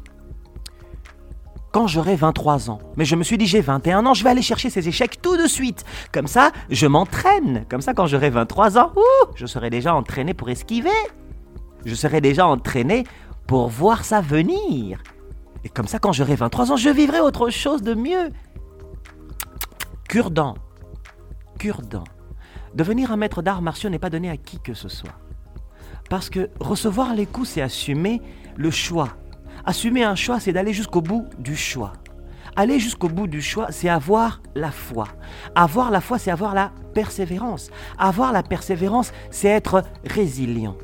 quand 1.72 1.86
j'aurai 1.86 2.16
23 2.16 2.70
ans. 2.70 2.78
Mais 2.96 3.04
je 3.04 3.16
me 3.16 3.22
suis 3.22 3.38
dit, 3.38 3.46
j'ai 3.46 3.60
21 3.60 4.04
ans, 4.06 4.14
je 4.14 4.22
vais 4.22 4.30
aller 4.30 4.42
chercher 4.42 4.70
ces 4.70 4.88
échecs 4.88 5.20
tout 5.22 5.36
de 5.36 5.46
suite. 5.46 5.84
Comme 6.12 6.26
ça, 6.26 6.52
je 6.70 6.86
m'entraîne. 6.86 7.64
Comme 7.68 7.80
ça, 7.80 7.94
quand 7.94 8.06
j'aurai 8.06 8.30
23 8.30 8.78
ans, 8.78 8.92
je 9.34 9.46
serai 9.46 9.70
déjà 9.70 9.94
entraîné 9.94 10.34
pour 10.34 10.50
esquiver. 10.50 10.90
Je 11.84 11.94
serai 11.94 12.20
déjà 12.20 12.46
entraîné 12.46 13.04
voir 13.52 14.04
ça 14.04 14.20
venir. 14.20 15.02
Et 15.64 15.68
comme 15.68 15.86
ça, 15.86 15.98
quand 15.98 16.12
j'aurai 16.12 16.34
23 16.34 16.72
ans, 16.72 16.76
je 16.76 16.88
vivrai 16.88 17.20
autre 17.20 17.50
chose 17.50 17.82
de 17.82 17.94
mieux. 17.94 18.30
Cure-dent. 20.08 20.54
Cure-dent. 21.58 22.04
Devenir 22.74 23.12
un 23.12 23.16
maître 23.16 23.42
d'arts 23.42 23.62
martiaux 23.62 23.90
n'est 23.90 23.98
pas 23.98 24.10
donné 24.10 24.30
à 24.30 24.36
qui 24.36 24.58
que 24.58 24.74
ce 24.74 24.88
soit. 24.88 25.18
Parce 26.10 26.30
que 26.30 26.50
recevoir 26.60 27.14
les 27.14 27.26
coups, 27.26 27.48
c'est 27.50 27.62
assumer 27.62 28.20
le 28.56 28.70
choix 28.70 29.08
Assumer 29.64 30.02
un 30.02 30.16
choix, 30.16 30.40
c'est 30.40 30.52
d'aller 30.52 30.72
jusqu'au 30.72 31.00
bout 31.00 31.26
du 31.38 31.56
choix. 31.56 31.92
Aller 32.56 32.80
jusqu'au 32.80 33.08
bout 33.08 33.28
du 33.28 33.40
choix, 33.40 33.68
c'est 33.70 33.88
avoir 33.88 34.42
la 34.54 34.72
foi. 34.72 35.06
Avoir 35.54 35.90
la 35.90 36.00
foi, 36.00 36.18
c'est 36.18 36.32
avoir 36.32 36.54
la 36.54 36.72
persévérance. 36.94 37.70
Avoir 37.96 38.32
la 38.32 38.42
persévérance, 38.42 39.12
c'est 39.30 39.48
être 39.48 39.84
résilient. 40.04 40.76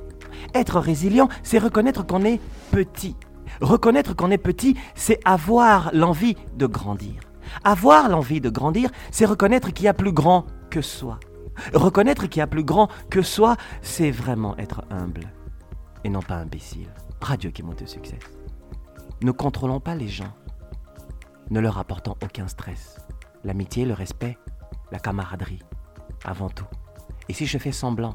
Être 0.55 0.81
résilient, 0.81 1.29
c'est 1.43 1.59
reconnaître 1.59 2.07
qu'on 2.07 2.25
est 2.25 2.41
petit. 2.71 3.17
Reconnaître 3.61 4.15
qu'on 4.15 4.31
est 4.31 4.39
petit, 4.39 4.77
c'est 4.95 5.21
avoir 5.25 5.91
l'envie 5.93 6.37
de 6.57 6.67
grandir. 6.67 7.21
Avoir 7.65 8.09
l'envie 8.09 8.41
de 8.41 8.51
grandir, 8.51 8.91
c'est 9.11 9.25
reconnaître 9.25 9.73
qu'il 9.73 9.87
y 9.87 9.89
a 9.89 9.95
plus 9.95 10.13
grand 10.13 10.47
que 10.71 10.83
soi. 10.83 11.19
Reconnaître 11.75 12.27
qu'il 12.27 12.41
y 12.41 12.43
a 12.43 12.47
plus 12.47 12.65
grand 12.65 12.89
que 13.11 13.23
soi, 13.23 13.57
c'est 13.83 14.11
vraiment 14.11 14.57
être 14.59 14.85
humble 14.91 15.33
et 16.05 16.09
non 16.09 16.23
pas 16.23 16.37
imbécile. 16.37 16.89
Radio 17.21 17.51
qui 17.51 17.63
monte 17.63 17.83
au 17.83 17.87
succès. 17.87 18.19
Ne 19.23 19.33
contrôlons 19.33 19.81
pas 19.81 19.97
les 19.97 20.09
gens, 20.09 20.33
ne 21.51 21.61
leur 21.61 21.79
apportons 21.79 22.15
aucun 22.23 22.47
stress. 22.47 22.99
L'amitié, 23.45 23.85
le 23.85 23.95
respect, 23.95 24.39
la 24.93 24.99
camaraderie, 24.99 25.63
avant 26.25 26.49
tout. 26.49 26.67
Et 27.29 27.33
si 27.33 27.47
je 27.47 27.59
fais 27.59 27.73
semblant 27.73 28.15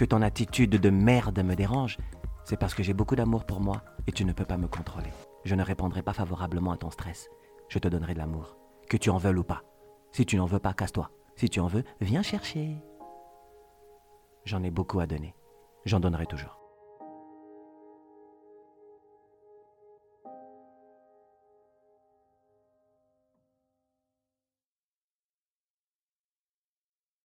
que 0.00 0.06
ton 0.06 0.22
attitude 0.22 0.70
de 0.70 0.88
merde 0.88 1.44
me 1.44 1.54
dérange, 1.54 1.98
c'est 2.44 2.56
parce 2.56 2.72
que 2.72 2.82
j'ai 2.82 2.94
beaucoup 2.94 3.16
d'amour 3.16 3.44
pour 3.44 3.60
moi 3.60 3.82
et 4.06 4.12
tu 4.12 4.24
ne 4.24 4.32
peux 4.32 4.46
pas 4.46 4.56
me 4.56 4.66
contrôler. 4.66 5.10
Je 5.44 5.54
ne 5.54 5.62
répondrai 5.62 6.00
pas 6.00 6.14
favorablement 6.14 6.72
à 6.72 6.78
ton 6.78 6.90
stress. 6.90 7.28
Je 7.68 7.78
te 7.78 7.86
donnerai 7.86 8.14
de 8.14 8.18
l'amour, 8.18 8.56
que 8.88 8.96
tu 8.96 9.10
en 9.10 9.18
veuilles 9.18 9.36
ou 9.36 9.44
pas. 9.44 9.62
Si 10.12 10.24
tu 10.24 10.38
n'en 10.38 10.46
veux 10.46 10.58
pas, 10.58 10.72
casse-toi. 10.72 11.10
Si 11.36 11.50
tu 11.50 11.60
en 11.60 11.66
veux, 11.66 11.84
viens 12.00 12.22
chercher. 12.22 12.82
J'en 14.46 14.62
ai 14.62 14.70
beaucoup 14.70 15.00
à 15.00 15.06
donner. 15.06 15.34
J'en 15.84 16.00
donnerai 16.00 16.24
toujours. 16.24 16.59